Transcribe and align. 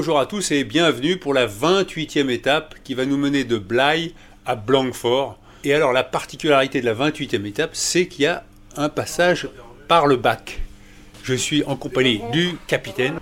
Bonjour 0.00 0.18
à 0.18 0.24
tous 0.24 0.50
et 0.50 0.64
bienvenue 0.64 1.18
pour 1.18 1.34
la 1.34 1.46
28e 1.46 2.30
étape 2.30 2.74
qui 2.84 2.94
va 2.94 3.04
nous 3.04 3.18
mener 3.18 3.44
de 3.44 3.58
Blaye 3.58 4.14
à 4.46 4.54
Blanquefort. 4.56 5.36
Et 5.62 5.74
alors 5.74 5.92
la 5.92 6.02
particularité 6.02 6.80
de 6.80 6.86
la 6.86 6.94
28e 6.94 7.44
étape, 7.44 7.72
c'est 7.74 8.06
qu'il 8.06 8.24
y 8.24 8.26
a 8.26 8.42
un 8.78 8.88
passage 8.88 9.50
par 9.88 10.06
le 10.06 10.16
bac. 10.16 10.62
Je 11.22 11.34
suis 11.34 11.62
en 11.64 11.76
compagnie 11.76 12.22
du 12.32 12.56
capitaine. 12.66 13.20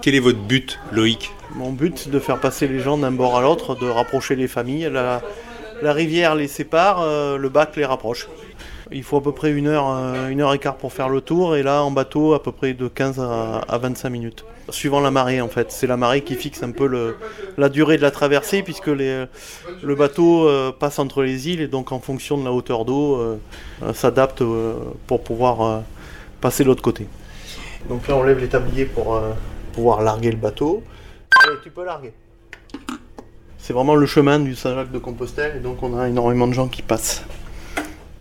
Quel 0.00 0.14
est 0.14 0.20
votre 0.20 0.40
but, 0.40 0.80
Loïc? 0.92 1.30
Mon 1.54 1.70
but, 1.70 1.98
c'est 1.98 2.10
de 2.10 2.18
faire 2.18 2.40
passer 2.40 2.66
les 2.68 2.80
gens 2.80 2.96
d'un 2.96 3.12
bord 3.12 3.36
à 3.36 3.42
l'autre, 3.42 3.74
de 3.74 3.86
rapprocher 3.86 4.34
les 4.34 4.48
familles. 4.48 4.88
La, 4.90 5.20
rivière 5.82 6.36
les 6.36 6.48
sépare, 6.48 7.02
euh, 7.02 7.36
le 7.36 7.50
bac 7.50 7.76
les 7.76 7.84
rapproche. 7.84 8.28
Il 8.94 9.02
faut 9.02 9.16
à 9.16 9.22
peu 9.22 9.32
près 9.32 9.52
une 9.52 9.66
heure, 9.66 9.88
euh, 9.88 10.28
une 10.28 10.40
heure 10.40 10.52
et 10.52 10.58
quart 10.58 10.76
pour 10.76 10.92
faire 10.92 11.08
le 11.08 11.20
tour, 11.20 11.56
et 11.56 11.62
là 11.62 11.82
en 11.82 11.90
bateau 11.90 12.34
à 12.34 12.42
peu 12.42 12.52
près 12.52 12.74
de 12.74 12.88
15 12.88 13.20
à, 13.20 13.58
à 13.58 13.78
25 13.78 14.10
minutes. 14.10 14.44
Suivant 14.68 15.00
la 15.00 15.10
marée 15.10 15.40
en 15.40 15.48
fait, 15.48 15.72
c'est 15.72 15.86
la 15.86 15.96
marée 15.96 16.22
qui 16.22 16.34
fixe 16.36 16.62
un 16.62 16.70
peu 16.70 17.16
la 17.58 17.68
durée 17.68 17.96
de 17.96 18.02
la 18.02 18.10
traversée 18.10 18.62
puisque 18.62 18.86
le 18.86 19.28
bateau 19.96 20.48
euh, 20.48 20.70
passe 20.72 20.98
entre 20.98 21.22
les 21.22 21.48
îles 21.48 21.60
et 21.60 21.68
donc 21.68 21.90
en 21.90 21.98
fonction 21.98 22.38
de 22.38 22.44
la 22.44 22.52
hauteur 22.52 22.84
d'eau 22.84 23.16
euh, 23.16 23.92
s'adapte 23.92 24.42
pour 25.06 25.22
pouvoir 25.24 25.82
passer 26.40 26.62
de 26.62 26.68
l'autre 26.68 26.82
côté. 26.82 27.08
Donc 27.88 28.06
là 28.06 28.16
on 28.16 28.22
lève 28.22 28.38
les 28.38 28.48
tabliers 28.48 28.84
pour 28.84 29.20
pouvoir 29.72 30.02
larguer 30.02 30.30
le 30.30 30.36
bateau. 30.36 30.82
Allez, 31.44 31.56
tu 31.62 31.70
peux 31.70 31.84
larguer. 31.84 32.12
C'est 33.58 33.72
vraiment 33.72 33.94
le 33.94 34.06
chemin 34.06 34.38
du 34.38 34.54
Saint-Jacques 34.54 34.92
de 34.92 34.98
Compostelle 34.98 35.56
et 35.56 35.60
donc 35.60 35.82
on 35.82 35.98
a 35.98 36.08
énormément 36.08 36.46
de 36.46 36.52
gens 36.52 36.68
qui 36.68 36.82
passent. 36.82 37.24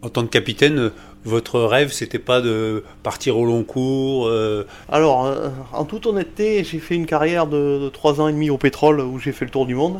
En 0.03 0.09
tant 0.09 0.23
que 0.23 0.29
capitaine, 0.29 0.91
votre 1.25 1.61
rêve, 1.61 1.91
c'était 1.91 2.19
pas 2.19 2.41
de 2.41 2.83
partir 3.03 3.37
au 3.37 3.45
long 3.45 3.63
cours 3.63 4.27
euh, 4.27 4.65
Alors, 4.91 5.25
euh, 5.25 5.49
en 5.73 5.85
toute 5.85 6.07
honnêteté, 6.07 6.63
j'ai 6.63 6.79
fait 6.79 6.95
une 6.95 7.05
carrière 7.05 7.45
de, 7.45 7.79
de 7.83 7.89
3 7.89 8.19
ans 8.19 8.27
et 8.27 8.33
demi 8.33 8.49
au 8.49 8.57
pétrole 8.57 9.01
où 9.01 9.19
j'ai 9.19 9.31
fait 9.31 9.45
le 9.45 9.51
tour 9.51 9.65
du 9.65 9.75
monde. 9.75 9.99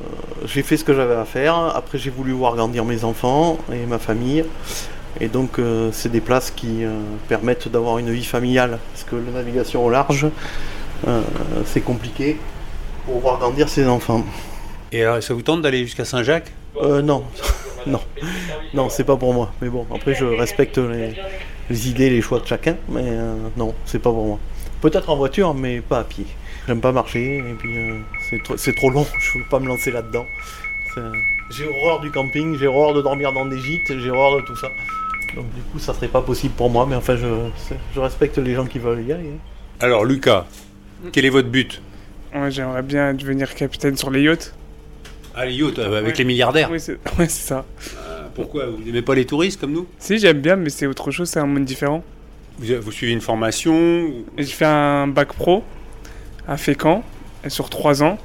Euh, 0.00 0.04
j'ai 0.46 0.62
fait 0.62 0.76
ce 0.76 0.84
que 0.84 0.94
j'avais 0.94 1.16
à 1.16 1.24
faire. 1.24 1.56
Après, 1.56 1.98
j'ai 1.98 2.10
voulu 2.10 2.32
voir 2.32 2.54
grandir 2.54 2.84
mes 2.84 3.02
enfants 3.02 3.58
et 3.72 3.84
ma 3.86 3.98
famille. 3.98 4.44
Et 5.20 5.28
donc, 5.28 5.60
c'est 5.92 6.10
des 6.10 6.22
places 6.22 6.50
qui 6.50 6.84
permettent 7.28 7.68
d'avoir 7.68 7.98
une 7.98 8.10
vie 8.10 8.24
familiale. 8.24 8.78
Parce 8.92 9.04
que 9.04 9.14
la 9.14 9.30
navigation 9.30 9.84
au 9.84 9.90
large, 9.90 10.26
c'est 11.66 11.82
compliqué 11.82 12.38
pour 13.04 13.20
voir 13.20 13.38
grandir 13.38 13.68
ses 13.68 13.86
enfants. 13.86 14.24
Et 14.90 15.02
alors, 15.02 15.22
ça 15.22 15.34
vous 15.34 15.42
tente 15.42 15.62
d'aller 15.62 15.84
jusqu'à 15.84 16.04
Saint-Jacques? 16.04 16.52
Euh, 16.80 17.02
non, 17.02 17.24
non, 17.86 18.00
non, 18.74 18.88
c'est 18.88 19.04
pas 19.04 19.16
pour 19.16 19.32
moi. 19.34 19.52
Mais 19.60 19.68
bon, 19.68 19.86
après, 19.94 20.14
je 20.14 20.24
respecte 20.24 20.78
les, 20.78 21.14
les 21.70 21.88
idées, 21.88 22.10
les 22.10 22.20
choix 22.22 22.40
de 22.40 22.46
chacun, 22.46 22.76
mais 22.88 23.02
euh, 23.04 23.34
non, 23.56 23.74
c'est 23.84 23.98
pas 24.00 24.10
pour 24.10 24.26
moi. 24.26 24.38
Peut-être 24.80 25.10
en 25.10 25.16
voiture, 25.16 25.54
mais 25.54 25.80
pas 25.80 26.00
à 26.00 26.04
pied. 26.04 26.26
J'aime 26.66 26.80
pas 26.80 26.92
marcher, 26.92 27.38
et 27.38 27.54
puis 27.58 27.76
euh, 27.76 27.98
c'est 28.30 28.42
trop- 28.42 28.56
c'est 28.56 28.74
trop 28.74 28.90
long, 28.90 29.06
je 29.20 29.38
veux 29.38 29.44
pas 29.50 29.58
me 29.58 29.66
lancer 29.68 29.90
là-dedans. 29.90 30.26
J'ai 31.50 31.66
horreur 31.68 32.00
du 32.00 32.10
camping, 32.10 32.56
j'ai 32.58 32.66
horreur 32.66 32.94
de 32.94 33.00
dormir 33.02 33.32
dans 33.32 33.46
des 33.46 33.58
gîtes, 33.58 33.98
j'ai 33.98 34.10
horreur 34.10 34.40
de 34.40 34.46
tout 34.46 34.56
ça. 34.56 34.68
Donc 35.34 35.46
du 35.54 35.62
coup, 35.62 35.78
ça 35.78 35.94
serait 35.94 36.08
pas 36.08 36.20
possible 36.20 36.54
pour 36.54 36.68
moi, 36.70 36.86
mais 36.88 36.96
enfin, 36.96 37.16
je, 37.16 38.00
respecte 38.00 38.38
les 38.38 38.54
gens 38.54 38.66
qui 38.66 38.78
veulent 38.78 39.02
y 39.06 39.12
aller. 39.12 39.28
hein. 39.30 39.38
Alors, 39.80 40.04
Lucas, 40.04 40.46
quel 41.12 41.24
est 41.24 41.30
votre 41.30 41.48
but? 41.48 41.80
Ouais, 42.34 42.50
j'aimerais 42.50 42.82
bien 42.82 43.14
devenir 43.14 43.54
capitaine 43.54 43.96
sur 43.96 44.10
les 44.10 44.22
yachts. 44.22 44.54
Ah, 45.34 45.46
les 45.46 45.54
yachts, 45.54 45.78
euh, 45.78 45.98
avec 45.98 46.12
Ouais. 46.12 46.18
les 46.18 46.24
milliardaires. 46.24 46.68
Oui, 46.70 46.80
c'est 46.80 46.92
ouais, 47.18 47.28
c'est 47.28 47.48
ça. 47.48 47.64
Euh, 47.96 48.26
pourquoi 48.34 48.66
Vous 48.66 48.82
n'aimez 48.82 49.02
pas 49.02 49.14
les 49.14 49.24
touristes 49.24 49.60
comme 49.60 49.72
nous? 49.72 49.86
Si, 49.98 50.18
j'aime 50.18 50.40
bien, 50.40 50.56
mais 50.56 50.70
c'est 50.70 50.86
autre 50.86 51.10
chose, 51.10 51.28
c'est 51.28 51.40
un 51.40 51.46
monde 51.46 51.64
différent. 51.64 52.02
vous, 52.58 52.66
vous 52.80 52.92
suivez 52.92 53.12
une 53.12 53.20
formation 53.20 53.74
ou- 53.74 54.24
Et 54.38 54.42
J'ai 54.44 54.52
fait 54.52 54.64
un 54.66 55.06
bac 55.06 55.32
pro 55.32 55.62
à 56.46 56.56
Fécamp, 56.56 57.02
et 57.44 57.50
sur 57.50 57.70
3 57.70 58.02
ans. 58.02 58.18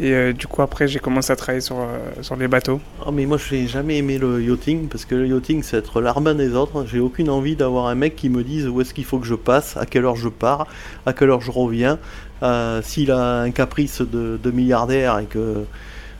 Et 0.00 0.10
euh, 0.12 0.32
du 0.32 0.48
coup, 0.48 0.60
après, 0.60 0.88
j'ai 0.88 0.98
commencé 0.98 1.32
à 1.32 1.36
travailler 1.36 1.60
sur, 1.60 1.76
euh, 1.78 1.98
sur 2.22 2.34
les 2.34 2.48
bateaux. 2.48 2.80
Ah 3.06 3.10
mais 3.12 3.26
moi 3.26 3.36
je 3.38 3.54
n'ai 3.54 3.68
jamais 3.68 3.98
aimé 3.98 4.18
le 4.18 4.42
yachting 4.42 4.88
parce 4.88 5.04
que 5.04 5.14
le 5.14 5.28
yachting 5.28 5.62
c'est 5.62 5.76
être 5.76 6.00
l'armement 6.00 6.34
des 6.34 6.54
autres. 6.56 6.84
J'ai 6.90 6.98
aucune 6.98 7.30
envie 7.30 7.54
d'avoir 7.54 7.86
un 7.86 7.94
mec 7.94 8.16
qui 8.16 8.28
me 8.28 8.42
dise 8.42 8.66
où 8.66 8.80
est-ce 8.80 8.92
qu'il 8.92 9.04
faut 9.04 9.20
que 9.20 9.26
je 9.26 9.36
passe, 9.36 9.76
à 9.76 9.86
quelle 9.86 10.04
heure 10.04 10.16
je 10.16 10.28
pars, 10.28 10.66
à 11.06 11.12
quelle 11.12 11.30
heure 11.30 11.40
je 11.42 11.52
reviens. 11.52 12.00
Euh, 12.42 12.82
S'il 12.82 13.12
a 13.12 13.42
un 13.42 13.52
caprice 13.52 14.00
de, 14.02 14.36
de 14.42 14.50
milliardaire 14.50 15.20
et 15.20 15.26
que... 15.26 15.64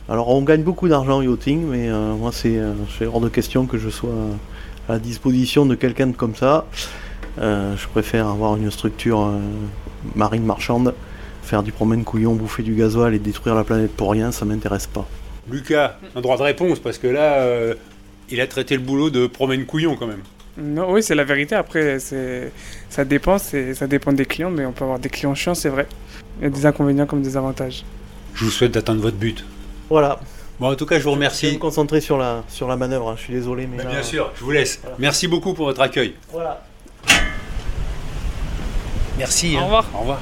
Alors 0.08 0.28
on 0.28 0.42
gagne 0.42 0.62
beaucoup 0.62 0.88
d'argent 0.88 1.18
au 1.18 1.22
yachting 1.22 1.66
mais 1.66 1.88
euh, 1.88 2.14
moi 2.14 2.30
c'est 2.32 2.58
euh, 2.58 2.74
c'est 2.98 3.06
hors 3.06 3.20
de 3.20 3.28
question 3.30 3.66
que 3.66 3.78
je 3.78 3.88
sois 3.88 4.12
à 4.88 4.92
la 4.92 4.98
disposition 4.98 5.64
de 5.66 5.74
quelqu'un 5.74 6.08
de 6.08 6.16
comme 6.16 6.34
ça. 6.34 6.66
Euh, 7.38 7.76
je 7.76 7.88
préfère 7.88 8.28
avoir 8.28 8.56
une 8.56 8.70
structure 8.70 9.22
euh, 9.22 9.38
marine 10.14 10.44
marchande, 10.44 10.94
faire 11.42 11.62
du 11.62 11.72
promène 11.72 12.04
couillon, 12.04 12.34
bouffer 12.34 12.62
du 12.62 12.74
gasoil 12.74 13.14
et 13.14 13.18
détruire 13.18 13.54
la 13.54 13.64
planète 13.64 13.92
pour 13.92 14.10
rien, 14.12 14.30
ça 14.30 14.44
m'intéresse 14.44 14.86
pas. 14.86 15.06
Lucas, 15.50 15.98
un 16.14 16.20
droit 16.20 16.36
de 16.36 16.42
réponse, 16.42 16.78
parce 16.78 16.98
que 16.98 17.06
là, 17.06 17.40
euh, 17.40 17.74
il 18.30 18.40
a 18.40 18.46
traité 18.46 18.76
le 18.76 18.82
boulot 18.82 19.10
de 19.10 19.26
promène 19.26 19.66
couillon 19.66 19.96
quand 19.96 20.06
même. 20.06 20.22
Non, 20.56 20.92
oui, 20.92 21.02
c'est 21.02 21.16
la 21.16 21.24
vérité. 21.24 21.56
Après, 21.56 21.98
ça 21.98 23.04
dépend, 23.04 23.38
ça 23.38 23.86
dépend 23.88 24.12
des 24.12 24.24
clients, 24.24 24.50
mais 24.50 24.64
on 24.64 24.72
peut 24.72 24.84
avoir 24.84 25.00
des 25.00 25.08
clients 25.08 25.34
chiants, 25.34 25.54
c'est 25.54 25.68
vrai. 25.68 25.88
Il 26.38 26.44
y 26.44 26.46
a 26.46 26.50
des 26.50 26.64
inconvénients 26.64 27.06
comme 27.06 27.22
des 27.22 27.36
avantages. 27.36 27.84
Je 28.34 28.44
vous 28.44 28.50
souhaite 28.52 28.72
d'atteindre 28.72 29.02
votre 29.02 29.16
but. 29.16 29.44
Voilà, 29.90 30.18
Bon, 30.60 30.70
en 30.70 30.76
tout 30.76 30.86
cas, 30.86 30.98
je 30.98 31.02
vous 31.02 31.10
Je 31.10 31.10
vais 31.10 31.14
remercie. 31.16 31.52
me 31.54 31.58
concentrer 31.58 32.00
sur 32.00 32.16
la, 32.16 32.44
sur 32.48 32.68
la 32.68 32.76
manœuvre, 32.76 33.10
hein. 33.10 33.14
je 33.18 33.22
suis 33.24 33.32
désolé. 33.34 33.66
Mais 33.66 33.78
là- 33.82 33.90
bien 33.90 34.02
sûr, 34.04 34.30
je 34.36 34.44
vous 34.44 34.52
laisse. 34.52 34.78
Voilà. 34.82 34.96
Merci 35.00 35.26
beaucoup 35.26 35.52
pour 35.52 35.66
votre 35.66 35.80
accueil. 35.80 36.14
Voilà. 36.30 36.62
Merci. 39.18 39.56
Au 39.60 39.64
revoir. 39.64 39.84
Au 39.94 39.98
revoir. 39.98 40.18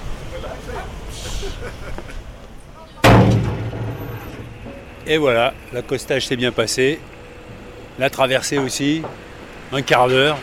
Et 5.06 5.16
voilà, 5.18 5.52
l'accostage 5.72 6.26
s'est 6.26 6.36
bien 6.36 6.52
passé. 6.52 7.00
La 7.98 8.08
traversée 8.08 8.58
aussi, 8.58 9.02
un 9.72 9.82
quart 9.82 10.08
d'heure. 10.08 10.38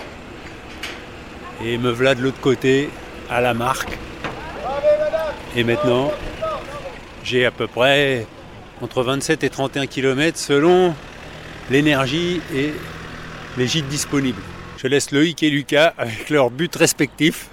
Et 1.65 1.77
me 1.77 1.89
voilà 1.91 2.15
de 2.15 2.21
l'autre 2.21 2.39
côté, 2.41 2.89
à 3.29 3.41
la 3.41 3.53
marque. 3.53 3.97
Et 5.55 5.63
maintenant, 5.63 6.11
j'ai 7.23 7.45
à 7.45 7.51
peu 7.51 7.67
près 7.67 8.25
entre 8.81 9.03
27 9.03 9.43
et 9.43 9.49
31 9.49 9.87
km 9.87 10.37
selon 10.37 10.95
l'énergie 11.69 12.41
et 12.53 12.73
les 13.57 13.67
gîtes 13.67 13.87
disponibles. 13.87 14.41
Je 14.77 14.87
laisse 14.87 15.11
Loïc 15.11 15.43
et 15.43 15.49
Lucas 15.49 15.93
avec 15.97 16.29
leurs 16.29 16.49
buts 16.49 16.69
respectifs. 16.73 17.49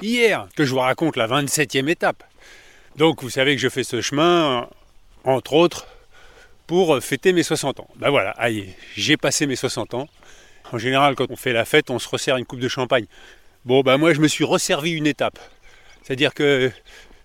Hier, 0.00 0.48
que 0.56 0.64
je 0.64 0.70
vous 0.70 0.78
raconte 0.78 1.16
la 1.16 1.26
27e 1.26 1.88
étape. 1.88 2.22
Donc 2.96 3.22
vous 3.22 3.30
savez 3.30 3.56
que 3.56 3.60
je 3.60 3.68
fais 3.68 3.84
ce 3.84 4.00
chemin, 4.00 4.68
entre 5.24 5.54
autres, 5.54 5.86
pour 6.66 7.02
fêter 7.02 7.32
mes 7.32 7.42
60 7.42 7.80
ans. 7.80 7.88
Ben 7.96 8.10
voilà, 8.10 8.30
aïe, 8.32 8.74
j'ai 8.94 9.16
passé 9.16 9.46
mes 9.46 9.56
60 9.56 9.94
ans. 9.94 10.08
En 10.72 10.78
général, 10.78 11.14
quand 11.14 11.30
on 11.30 11.36
fait 11.36 11.52
la 11.52 11.64
fête, 11.64 11.90
on 11.90 11.98
se 11.98 12.08
resserre 12.08 12.36
une 12.36 12.44
coupe 12.44 12.60
de 12.60 12.68
champagne. 12.68 13.06
Bon, 13.64 13.80
ben 13.80 13.96
moi, 13.96 14.12
je 14.12 14.20
me 14.20 14.28
suis 14.28 14.44
resservi 14.44 14.92
une 14.92 15.06
étape. 15.06 15.38
C'est-à-dire 16.02 16.34
que 16.34 16.70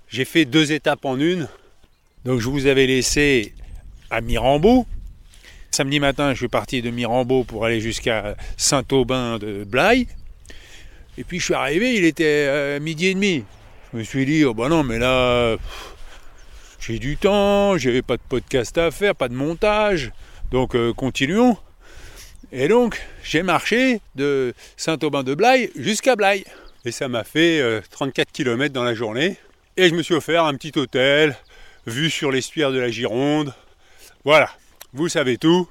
j'ai 0.08 0.26
fait 0.26 0.46
deux 0.46 0.72
étapes 0.72 1.06
en 1.06 1.20
une. 1.20 1.48
Donc 2.26 2.40
je 2.40 2.48
vous 2.48 2.68
avais 2.68 2.88
laissé 2.88 3.54
à 4.10 4.22
Mirambeau. 4.22 4.86
Samedi 5.72 6.00
matin, 6.00 6.34
je 6.34 6.38
suis 6.38 6.48
parti 6.48 6.82
de 6.82 6.90
Mirambeau 6.90 7.44
pour 7.44 7.66
aller 7.66 7.82
jusqu'à 7.82 8.36
Saint-Aubin 8.56 9.40
de 9.40 9.66
Blaye. 9.66 10.08
Et 11.18 11.24
puis 11.24 11.40
je 11.40 11.46
suis 11.46 11.54
arrivé, 11.54 11.96
il 11.96 12.06
était 12.06 12.46
euh, 12.48 12.80
midi 12.80 13.08
et 13.08 13.14
demi. 13.14 13.44
Je 13.92 13.98
me 13.98 14.04
suis 14.04 14.26
dit, 14.26 14.46
oh 14.46 14.54
bah 14.54 14.70
non, 14.70 14.84
mais 14.84 15.00
là, 15.00 15.58
j'ai 16.80 16.98
du 16.98 17.18
temps, 17.18 17.78
j'avais 17.78 18.02
pas 18.02 18.18
de 18.18 18.22
podcast 18.28 18.78
à 18.78 18.90
faire, 18.90 19.16
pas 19.16 19.28
de 19.28 19.36
montage. 19.36 20.12
Donc 20.52 20.76
euh, 20.76 20.94
continuons. 20.94 21.58
Et 22.54 22.68
donc, 22.68 23.02
j'ai 23.24 23.44
marché 23.44 24.00
de 24.16 24.54
Saint-Aubin 24.78 25.24
de 25.24 25.34
Blaye 25.34 25.72
jusqu'à 25.76 26.16
Blaye. 26.16 26.46
Et 26.86 26.92
ça 26.92 27.08
m'a 27.10 27.24
fait 27.24 27.60
euh, 27.60 27.82
34 27.92 28.32
km 28.32 28.74
dans 28.74 28.84
la 28.84 28.94
journée. 28.94 29.38
Et 29.76 29.90
je 29.90 29.96
me 29.96 30.04
suis 30.04 30.14
offert 30.14 30.46
un 30.46 30.54
petit 30.54 30.78
hôtel, 30.78 31.36
vue 31.86 32.10
sur 32.10 32.32
l'estuaire 32.32 32.72
de 32.72 32.80
la 32.80 32.90
Gironde. 32.90 33.54
Voilà, 34.26 34.50
vous 34.94 35.10
savez 35.10 35.38
tout. 35.38 35.68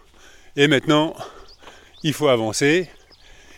Et 0.56 0.68
maintenant, 0.68 1.14
il 2.02 2.12
faut 2.12 2.28
avancer. 2.28 2.88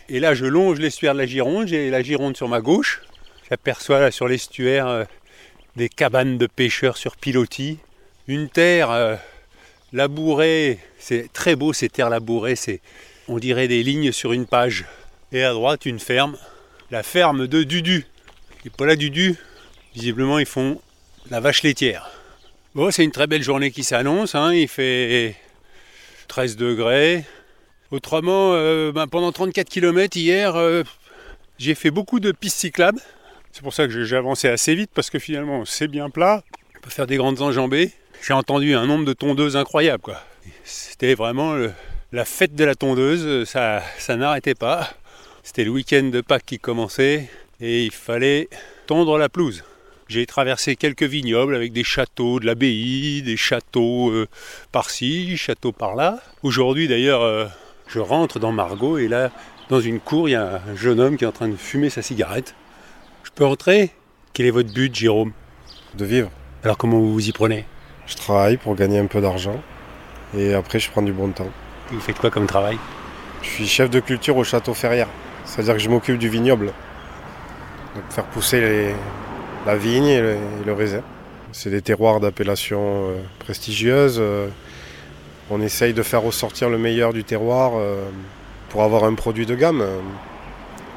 Et 0.07 0.19
là, 0.19 0.33
je 0.33 0.45
longe 0.45 0.79
l'estuaire 0.79 1.13
de 1.13 1.19
la 1.19 1.25
Gironde. 1.25 1.67
J'ai 1.67 1.89
la 1.89 2.01
Gironde 2.01 2.37
sur 2.37 2.47
ma 2.47 2.61
gauche. 2.61 3.01
J'aperçois 3.49 3.99
là 3.99 4.11
sur 4.11 4.27
l'estuaire 4.27 4.87
euh, 4.87 5.03
des 5.75 5.89
cabanes 5.89 6.37
de 6.37 6.47
pêcheurs 6.47 6.97
sur 6.97 7.15
pilotis. 7.17 7.79
une 8.27 8.49
terre 8.49 8.91
euh, 8.91 9.15
labourée, 9.93 10.79
c'est 10.97 11.31
très 11.31 11.55
beau 11.55 11.73
ces 11.73 11.89
terres 11.89 12.09
labourées, 12.09 12.55
c'est 12.55 12.81
on 13.27 13.39
dirait 13.39 13.67
des 13.67 13.83
lignes 13.83 14.11
sur 14.11 14.33
une 14.33 14.45
page. 14.45 14.85
Et 15.31 15.43
à 15.43 15.53
droite 15.53 15.85
une 15.85 15.99
ferme, 15.99 16.37
la 16.91 17.03
ferme 17.03 17.47
de 17.47 17.63
Dudu. 17.63 18.05
Et 18.65 18.69
Paula 18.69 18.95
Dudu, 18.95 19.35
visiblement 19.93 20.39
ils 20.39 20.45
font 20.45 20.81
la 21.29 21.39
vache 21.39 21.63
laitière. 21.63 22.14
Bon, 22.75 22.91
c'est 22.91 23.05
une 23.05 23.11
très 23.11 23.25
belle 23.25 23.41
journée 23.41 23.71
qui 23.71 23.85
s'annonce, 23.85 24.35
hein, 24.35 24.53
il 24.53 24.67
fait 24.67 25.33
13 26.27 26.57
degrés. 26.57 27.23
Autrement, 27.89 28.51
euh, 28.51 28.91
ben, 28.91 29.07
pendant 29.07 29.31
34 29.31 29.69
km 29.69 30.17
hier, 30.17 30.57
euh, 30.57 30.83
j'ai 31.57 31.73
fait 31.73 31.89
beaucoup 31.89 32.19
de 32.19 32.33
pistes 32.33 32.57
cyclables. 32.57 32.99
C'est 33.53 33.61
pour 33.61 33.73
ça 33.73 33.87
que 33.87 34.03
j'ai 34.03 34.17
avancé 34.17 34.49
assez 34.49 34.75
vite 34.75 34.91
parce 34.93 35.09
que 35.09 35.19
finalement 35.19 35.63
c'est 35.63 35.87
bien 35.87 36.09
plat. 36.09 36.43
On 36.75 36.81
peut 36.81 36.89
faire 36.89 37.07
des 37.07 37.15
grandes 37.15 37.41
enjambées. 37.41 37.93
J'ai 38.21 38.33
entendu 38.33 38.75
un 38.75 38.85
nombre 38.85 39.05
de 39.05 39.13
tondeuses 39.13 39.55
incroyable. 39.55 40.03
quoi. 40.03 40.21
C'était 40.65 41.13
vraiment 41.13 41.55
la 42.11 42.25
fête 42.25 42.55
de 42.55 42.65
la 42.65 42.75
tondeuse. 42.75 43.47
Ça, 43.47 43.83
ça 43.97 44.17
n'arrêtait 44.17 44.53
pas. 44.53 44.89
C'était 45.43 45.63
le 45.63 45.71
week-end 45.71 46.09
de 46.11 46.19
Pâques 46.19 46.45
qui 46.45 46.59
commençait 46.59 47.29
et 47.61 47.85
il 47.85 47.91
fallait 47.91 48.49
tondre 48.85 49.17
la 49.17 49.29
pelouse. 49.29 49.63
J'ai 50.07 50.27
traversé 50.27 50.75
quelques 50.75 51.03
vignobles 51.03 51.55
avec 51.55 51.73
des 51.73 51.83
châteaux 51.83 52.39
de 52.39 52.45
l'abbaye, 52.45 53.23
des 53.23 53.37
châteaux 53.37 54.11
euh, 54.11 54.27
par-ci, 54.71 55.35
châteaux 55.35 55.71
par-là. 55.71 56.19
Aujourd'hui 56.43 56.87
d'ailleurs, 56.87 57.23
euh, 57.23 57.45
je 57.87 57.99
rentre 57.99 58.37
dans 58.39 58.51
Margot 58.51 58.99
et 58.99 59.07
là, 59.07 59.31
dans 59.69 59.79
une 59.81 59.99
cour, 59.99 60.29
il 60.29 60.33
y 60.33 60.35
a 60.35 60.61
un 60.67 60.75
jeune 60.75 60.99
homme 60.99 61.17
qui 61.17 61.23
est 61.23 61.27
en 61.27 61.31
train 61.31 61.47
de 61.47 61.55
fumer 61.55 61.89
sa 61.89 62.03
cigarette. 62.03 62.53
Je 63.23 63.31
peux 63.31 63.45
entrer 63.45 63.91
Quel 64.33 64.45
est 64.45 64.51
votre 64.51 64.71
but, 64.71 64.93
Jérôme? 64.93 65.31
De 65.95 66.05
vivre. 66.05 66.29
Alors 66.63 66.77
comment 66.77 66.99
vous 66.99 67.11
vous 67.11 67.27
y 67.27 67.31
prenez? 67.31 67.65
Je 68.05 68.15
travaille 68.15 68.57
pour 68.57 68.75
gagner 68.75 68.99
un 68.99 69.07
peu 69.07 69.21
d'argent 69.21 69.59
et 70.37 70.53
après 70.53 70.79
je 70.79 70.91
prends 70.91 71.01
du 71.01 71.13
bon 71.13 71.29
temps. 71.31 71.49
Vous 71.89 71.99
faites 71.99 72.19
quoi 72.19 72.29
comme 72.29 72.45
travail? 72.45 72.77
Je 73.41 73.49
suis 73.49 73.67
chef 73.67 73.89
de 73.89 73.99
culture 73.99 74.37
au 74.37 74.43
château 74.43 74.75
Ferrière, 74.75 75.07
c'est-à-dire 75.45 75.73
que 75.73 75.79
je 75.79 75.89
m'occupe 75.89 76.19
du 76.19 76.29
vignoble. 76.29 76.67
Donc 77.95 78.03
faire 78.11 78.25
pousser 78.25 78.61
les- 78.61 78.95
la 79.65 79.75
vigne 79.77 80.05
et 80.07 80.21
le, 80.21 80.31
et 80.33 80.65
le 80.65 80.73
raisin. 80.73 81.01
C'est 81.51 81.69
des 81.69 81.81
terroirs 81.81 82.19
d'appellation 82.19 82.79
euh, 83.09 83.21
prestigieuse. 83.39 84.17
euh, 84.19 84.47
on 85.49 85.61
essaye 85.61 85.93
de 85.93 86.03
faire 86.03 86.21
ressortir 86.23 86.69
le 86.69 86.77
meilleur 86.77 87.13
du 87.13 87.23
terroir 87.23 87.73
euh, 87.75 88.03
pour 88.69 88.83
avoir 88.83 89.03
un 89.03 89.13
produit 89.13 89.45
de 89.45 89.55
gamme, 89.55 89.83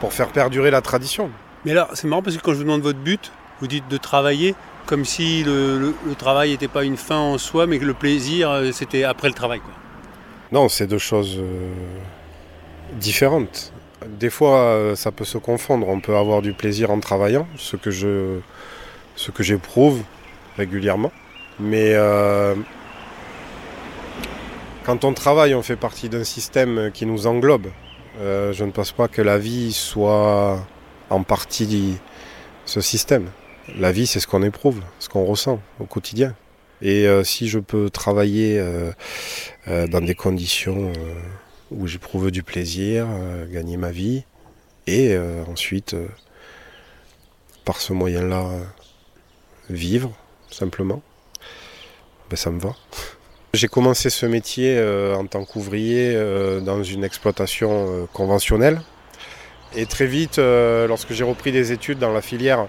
pour 0.01 0.13
faire 0.13 0.29
perdurer 0.29 0.71
la 0.71 0.81
tradition. 0.81 1.31
Mais 1.65 1.73
alors, 1.73 1.89
c'est 1.95 2.07
marrant 2.09 2.23
parce 2.23 2.37
que 2.37 2.43
quand 2.43 2.53
je 2.53 2.57
vous 2.59 2.65
demande 2.65 2.81
votre 2.83 2.99
but, 2.99 3.31
vous 3.61 3.67
dites 3.67 3.87
de 3.89 3.97
travailler 3.99 4.55
comme 4.87 5.05
si 5.05 5.45
le, 5.45 5.79
le- 5.79 5.95
le 6.07 6.15
travail 6.15 6.51
n'était 6.53 6.67
pas 6.69 6.83
une 6.85 6.97
fin 6.97 7.19
en 7.19 7.37
soi, 7.37 7.67
mais 7.67 7.79
que 7.79 7.85
le 7.85 7.93
plaisir, 7.95 8.63
c'était 8.73 9.05
après 9.05 9.29
le 9.29 9.35
travail. 9.35 9.61
Quoi. 9.61 9.73
Non, 10.51 10.69
c'est 10.71 10.87
deux 10.87 10.97
choses 10.99 11.39
différentes. 12.95 13.73
Des 14.07 14.31
fois, 14.31 14.59
euh, 14.59 14.97
ça 14.97 15.11
peut 15.11 15.25
se 15.25 15.39
confondre. 15.39 15.89
On 15.89 16.01
peut 16.01 16.17
avoir 16.17 16.41
du 16.41 16.53
plaisir 16.53 16.91
en 16.91 17.01
travaillant, 17.01 17.49
ce 17.57 17.77
que 17.77 17.91
je, 17.91 18.39
ce 19.17 19.31
que 19.31 19.43
j'éprouve 19.43 20.03
régulièrement. 20.57 21.13
Mais 21.59 21.93
euh, 21.95 22.55
quand 24.85 25.05
on 25.05 25.13
travaille, 25.13 25.55
on 25.55 25.63
fait 25.63 25.77
partie 25.77 26.09
d'un 26.09 26.25
système 26.25 26.91
qui 26.93 27.07
nous 27.07 27.27
englobe. 27.27 27.67
Euh, 28.21 28.53
je 28.53 28.65
ne 28.65 28.71
pense 28.71 28.93
pas 28.93 29.09
que 29.09 29.23
la 29.23 29.39
vie 29.39 29.73
soit 29.73 30.65
en 31.11 31.23
partie 31.23 31.99
ce 32.65 32.81
système. 32.81 33.31
La 33.79 33.93
vie, 33.93 34.07
c'est 34.07 34.21
ce 34.21 34.27
qu'on 34.27 34.43
éprouve, 34.43 34.81
ce 34.99 35.09
qu'on 35.09 35.25
ressent 35.25 35.61
au 35.81 35.85
quotidien. 35.85 36.35
Et 36.81 37.09
euh, 37.09 37.25
si 37.25 37.49
je 37.49 37.59
peux 37.59 37.91
travailler 37.91 38.63
dans 39.67 40.01
des 40.01 40.15
conditions 40.15 40.93
où 41.71 41.87
j'éprouve 41.87 42.31
du 42.31 42.43
plaisir, 42.43 43.07
euh, 43.09 43.47
gagner 43.47 43.77
ma 43.77 43.91
vie, 43.91 44.25
et 44.87 45.15
euh, 45.15 45.45
ensuite, 45.51 45.95
euh, 45.95 46.07
par 47.65 47.81
ce 47.81 47.93
moyen-là, 47.93 48.49
vivre 49.69 50.13
simplement, 50.51 51.03
ben, 52.31 52.37
ça 52.37 52.51
me 52.51 52.59
va. 52.59 52.75
J'ai 53.53 53.69
commencé 53.69 54.09
ce 54.09 54.25
métier 54.25 54.79
euh, 54.79 55.15
en 55.15 55.27
tant 55.27 55.45
qu'ouvrier 55.45 56.15
euh, 56.15 56.61
dans 56.61 56.83
une 56.83 57.05
exploitation 57.05 58.09
conventionnelle. 58.15 58.81
Et 59.77 59.85
très 59.85 60.07
vite, 60.07 60.39
lorsque 60.39 61.13
j'ai 61.13 61.25
repris 61.25 61.53
des 61.53 61.73
études 61.73 61.99
dans 61.99 62.13
la 62.13 62.23
filière, 62.23 62.67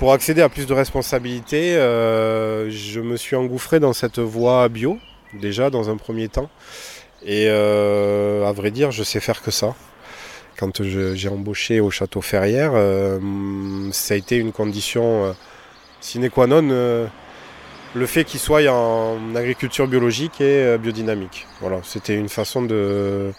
pour 0.00 0.12
accéder 0.12 0.42
à 0.42 0.48
plus 0.48 0.66
de 0.66 0.74
responsabilités, 0.74 1.74
je 1.74 3.00
me 3.00 3.16
suis 3.16 3.36
engouffré 3.36 3.78
dans 3.78 3.92
cette 3.92 4.18
voie 4.18 4.68
bio, 4.68 4.98
déjà 5.32 5.70
dans 5.70 5.88
un 5.88 5.96
premier 5.96 6.28
temps. 6.28 6.50
Et 7.26 7.46
euh, 7.48 8.46
à 8.46 8.52
vrai 8.52 8.70
dire, 8.70 8.92
je 8.92 9.02
sais 9.02 9.20
faire 9.20 9.42
que 9.42 9.50
ça. 9.50 9.74
Quand 10.56 10.82
j'ai 10.82 11.28
embauché 11.28 11.80
au 11.80 11.90
château 11.90 12.22
Ferrière, 12.22 12.72
euh, 12.74 13.18
ça 13.92 14.14
a 14.14 14.16
été 14.16 14.36
une 14.36 14.52
condition 14.52 15.26
euh, 15.26 15.32
sine 16.00 16.30
qua 16.30 16.46
non, 16.46 16.66
euh, 16.70 17.06
le 17.94 18.06
fait 18.06 18.24
qu'il 18.24 18.40
soit 18.40 18.66
en 18.70 19.34
agriculture 19.34 19.86
biologique 19.86 20.40
et 20.40 20.78
biodynamique. 20.78 21.46
Voilà, 21.60 21.80
c'était 21.82 22.14
une 22.14 22.30
façon 22.30 22.62
de. 22.62 23.32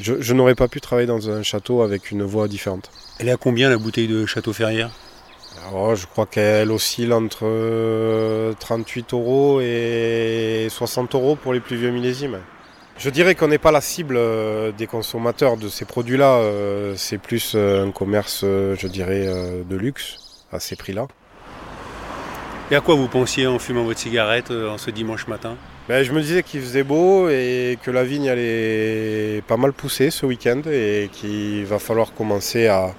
Je, 0.00 0.14
je 0.20 0.32
n'aurais 0.32 0.54
pas 0.54 0.68
pu 0.68 0.80
travailler 0.80 1.06
dans 1.06 1.28
un 1.28 1.42
château 1.42 1.82
avec 1.82 2.10
une 2.10 2.22
voie 2.22 2.48
différente. 2.48 2.90
Elle 3.18 3.28
est 3.28 3.32
à 3.32 3.36
combien 3.36 3.68
la 3.68 3.76
bouteille 3.76 4.08
de 4.08 4.26
Château 4.26 4.52
Ferrière 4.52 4.90
Alors, 5.68 5.94
je 5.94 6.06
crois 6.06 6.26
qu'elle 6.26 6.70
oscille 6.72 7.12
entre 7.12 7.44
euh, 7.44 8.54
38 8.58 9.12
euros 9.12 9.60
et 9.60 10.66
60 10.68 11.14
euros 11.14 11.36
pour 11.36 11.52
les 11.52 11.60
plus 11.60 11.76
vieux 11.76 11.90
millésimes. 11.90 12.38
Je 12.96 13.10
dirais 13.10 13.34
qu'on 13.34 13.48
n'est 13.48 13.58
pas 13.58 13.72
la 13.72 13.80
cible 13.80 14.16
euh, 14.16 14.70
des 14.72 14.86
consommateurs 14.86 15.56
de 15.56 15.68
ces 15.68 15.84
produits-là. 15.84 16.36
euh, 16.36 16.94
C'est 16.96 17.18
plus 17.18 17.52
euh, 17.54 17.86
un 17.86 17.90
commerce, 17.90 18.42
je 18.42 18.86
dirais, 18.86 19.26
de 19.68 19.76
luxe 19.76 20.44
à 20.52 20.60
ces 20.60 20.76
prix-là. 20.76 21.08
Et 22.70 22.76
à 22.76 22.80
quoi 22.80 22.94
vous 22.94 23.08
pensiez 23.08 23.46
en 23.46 23.58
fumant 23.58 23.84
votre 23.84 23.98
cigarette 23.98 24.50
en 24.50 24.78
ce 24.78 24.90
dimanche 24.90 25.26
matin? 25.26 25.56
Ben, 25.88 26.02
je 26.02 26.12
me 26.12 26.22
disais 26.22 26.42
qu'il 26.42 26.62
faisait 26.62 26.82
beau 26.82 27.28
et 27.28 27.78
que 27.82 27.90
la 27.90 28.04
vigne 28.04 28.30
allait 28.30 29.42
pas 29.46 29.58
mal 29.58 29.74
pousser 29.74 30.10
ce 30.10 30.24
week-end 30.24 30.62
et 30.70 31.10
qu'il 31.12 31.66
va 31.66 31.78
falloir 31.78 32.14
commencer 32.14 32.68
à, 32.68 32.94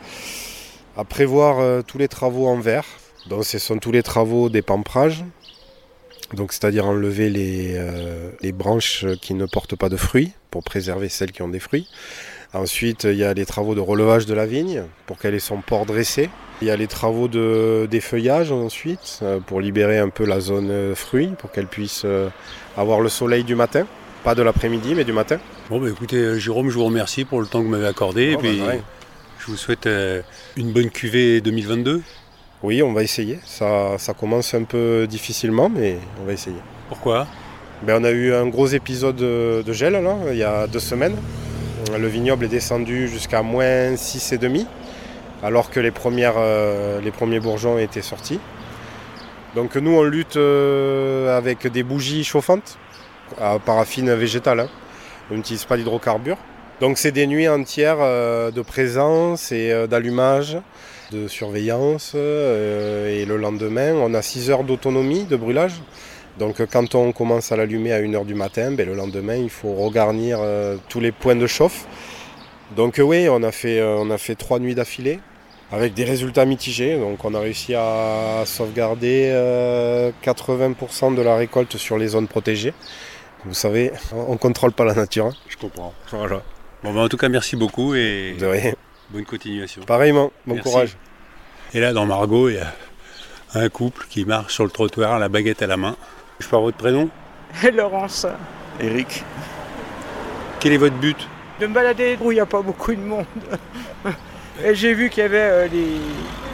à 0.96 1.04
prévoir 1.04 1.84
tous 1.86 1.98
les 1.98 2.08
travaux 2.08 2.48
en 2.48 2.60
verre. 2.60 2.86
Donc 3.28 3.44
ce 3.44 3.58
sont 3.58 3.80
tous 3.80 3.92
les 3.92 4.04
travaux 4.04 4.50
des 4.50 4.62
pamprages, 4.62 5.26
donc 6.34 6.54
c'est-à-dire 6.54 6.86
enlever 6.86 7.30
les, 7.30 7.76
euh, 7.76 8.32
les 8.42 8.52
branches 8.52 9.06
qui 9.22 9.34
ne 9.34 9.46
portent 9.46 9.76
pas 9.76 9.90
de 9.90 9.98
fruits 9.98 10.32
pour 10.52 10.64
préserver 10.64 11.10
celles 11.10 11.32
qui 11.32 11.42
ont 11.42 11.48
des 11.50 11.60
fruits. 11.60 11.88
Ensuite, 12.54 13.04
il 13.04 13.16
y 13.18 13.24
a 13.24 13.34
les 13.34 13.46
travaux 13.46 13.76
de 13.76 13.82
relevage 13.82 14.26
de 14.26 14.34
la 14.34 14.46
vigne 14.46 14.84
pour 15.08 15.18
qu'elle 15.20 15.36
ait 15.36 15.40
son 15.40 15.62
port 15.62 15.86
dressé. 15.86 16.30
Il 16.62 16.68
y 16.68 16.72
a 16.72 16.78
les 16.78 16.88
travaux 16.88 17.28
de 17.28 17.86
d'effeuillage 17.92 18.52
ensuite 18.52 19.20
euh, 19.24 19.40
pour 19.40 19.60
libérer 19.60 20.00
un 20.00 20.10
peu 20.10 20.26
la 20.26 20.40
zone 20.40 20.72
euh, 20.72 20.96
fruits 20.96 21.32
pour 21.38 21.52
qu'elle 21.52 21.68
puisse 21.68 22.06
avoir 22.78 23.02
le 23.02 23.10
soleil 23.10 23.44
du 23.44 23.56
matin, 23.56 23.86
pas 24.24 24.36
de 24.36 24.42
l'après-midi 24.42 24.96
mais 24.96 25.04
du 25.04 25.14
matin. 25.14 25.38
Bon, 25.70 25.80
bah 25.80 25.90
écoutez, 25.90 26.40
Jérôme, 26.40 26.70
je 26.70 26.76
vous 26.76 26.86
remercie 26.86 27.26
pour 27.26 27.42
le 27.42 27.48
temps 27.48 27.60
que 27.60 27.66
vous 27.66 27.72
m'avez 27.72 27.88
accordé. 27.88 28.32
et 28.32 28.36
Oh, 28.36 28.40
puis, 28.40 28.60
bah, 28.60 28.74
je 29.40 29.46
vous 29.48 29.58
souhaite 29.58 29.88
une 30.56 30.72
bonne 30.72 30.90
cuvée 30.90 31.42
2022. 31.42 32.02
Oui, 32.66 32.82
on 32.82 32.94
va 32.94 33.04
essayer. 33.04 33.38
Ça, 33.46 34.00
ça 34.00 34.16
commence 34.16 34.56
un 34.56 34.64
peu 34.64 35.06
difficilement 35.08 35.70
mais 35.70 35.98
on 36.20 36.26
va 36.26 36.34
essayer. 36.34 36.58
Pourquoi? 36.90 37.28
Ben, 37.84 38.02
on 38.02 38.04
a 38.04 38.10
eu 38.10 38.34
un 38.34 38.48
gros 38.48 38.66
épisode 38.66 39.18
de 39.18 39.74
gel 39.74 39.94
là, 39.94 40.16
il 40.32 40.38
y 40.38 40.44
a 40.44 40.66
deux 40.66 40.80
semaines. 40.80 41.16
Le 41.96 42.08
vignoble 42.08 42.46
est 42.46 42.50
descendu 42.50 43.08
jusqu'à 43.08 43.44
moins 43.44 43.94
6,5 43.94 44.66
alors 45.44 45.70
que 45.70 45.80
les, 45.80 45.92
premières, 45.92 46.38
euh, 46.38 47.00
les 47.02 47.12
premiers 47.12 47.40
bourgeons 47.40 47.78
étaient 47.78 48.02
sortis. 48.02 48.40
Donc 49.54 49.76
nous 49.76 49.92
on 49.92 50.02
lutte 50.02 50.38
euh, 50.38 51.38
avec 51.38 51.68
des 51.68 51.84
bougies 51.84 52.24
chauffantes 52.24 52.80
à 53.40 53.60
paraffine 53.60 54.12
végétale. 54.16 54.62
hein. 54.62 54.70
On 55.30 55.36
n'utilise 55.36 55.66
pas 55.66 55.78
d'hydrocarbures. 55.78 56.38
Donc 56.82 56.98
c'est 56.98 57.12
des 57.12 57.28
nuits 57.28 57.48
entières 57.48 57.98
euh, 58.00 58.50
de 58.50 58.64
présence 58.64 59.52
et 59.52 59.88
d'allumage, 59.88 60.58
de 61.12 61.28
surveillance. 61.28 62.14
euh, 62.16 63.10
et 63.10 63.26
le 63.26 63.38
lendemain 63.38 63.94
on 63.94 64.14
a 64.14 64.22
6 64.22 64.50
heures 64.50 64.64
d'autonomie 64.64 65.24
de 65.26 65.36
brûlage. 65.36 65.82
Donc 66.40 66.60
euh, 66.60 66.66
quand 66.72 66.96
on 66.96 67.12
commence 67.12 67.52
à 67.52 67.56
l'allumer 67.58 67.94
à 67.94 68.02
1h 68.02 68.26
du 68.26 68.36
matin, 68.36 68.72
ben, 68.72 68.86
le 68.86 68.94
lendemain 68.96 69.36
il 69.36 69.50
faut 69.50 69.74
regarnir 69.74 70.40
euh, 70.42 70.78
tous 70.90 71.00
les 71.00 71.12
points 71.12 71.36
de 71.36 71.48
chauffe. 71.48 71.86
Donc 72.76 73.00
euh, 73.00 73.04
oui, 73.04 73.28
on 73.30 73.44
a 73.44 73.52
fait, 73.52 73.80
euh, 73.80 73.96
on 74.00 74.10
a 74.12 74.18
fait 74.18 74.36
trois 74.36 74.60
nuits 74.60 74.76
d'affilée 74.76 75.20
avec 75.72 75.94
des 75.94 76.04
résultats 76.04 76.46
mitigés. 76.46 76.98
Donc 76.98 77.24
on 77.24 77.34
a 77.34 77.40
réussi 77.40 77.74
à 77.76 78.44
sauvegarder 78.46 79.30
euh, 79.32 80.12
80% 80.24 81.16
de 81.16 81.22
la 81.22 81.36
récolte 81.36 81.78
sur 81.78 81.98
les 81.98 82.08
zones 82.10 82.28
protégées. 82.28 82.74
Vous 83.46 83.54
savez, 83.54 83.92
on 84.12 84.34
ne 84.34 84.38
contrôle 84.38 84.72
pas 84.72 84.86
la 84.86 84.96
nature. 84.96 85.28
hein. 85.28 85.34
Je 85.48 85.58
comprends. 85.58 85.94
Voilà. 86.12 86.42
Bon, 86.84 86.94
bah, 86.94 87.02
en 87.02 87.08
tout 87.10 87.18
cas, 87.18 87.30
merci 87.30 87.56
beaucoup 87.56 87.94
et 87.96 88.36
De 88.40 88.46
rien. 88.48 88.74
Bonne 89.10 89.26
continuation. 89.26 89.84
Pareillement, 89.84 90.32
bon 90.46 90.56
Merci. 90.56 90.70
courage. 90.70 90.98
Et 91.74 91.80
là, 91.80 91.94
dans 91.94 92.06
Margot, 92.06 92.50
il 92.50 92.56
y 92.56 92.60
a 92.60 92.74
un 93.54 93.70
couple 93.70 94.06
qui 94.10 94.26
marche 94.26 94.54
sur 94.54 94.64
le 94.64 94.70
trottoir, 94.70 95.20
la 95.20 95.30
baguette 95.30 95.62
à 95.62 95.68
la 95.68 95.78
main. 95.78 95.96
Je 96.40 96.48
parle 96.48 96.64
votre 96.64 96.78
prénom 96.78 97.10
Laurence. 97.74 98.26
Eric. 98.80 99.24
Quel 100.60 100.74
est 100.74 100.78
votre 100.78 100.96
but? 100.96 101.18
De 101.60 101.68
me 101.68 101.74
balader 101.74 102.18
où 102.20 102.32
il 102.32 102.36
n'y 102.36 102.42
a 102.42 102.46
pas 102.46 102.62
beaucoup 102.62 102.94
de 102.94 103.00
monde. 103.00 103.26
Et 104.64 104.76
j'ai 104.76 104.94
vu 104.94 105.10
qu'il 105.10 105.24
y 105.24 105.26
avait 105.26 105.38
euh, 105.40 105.68
les, 105.68 105.98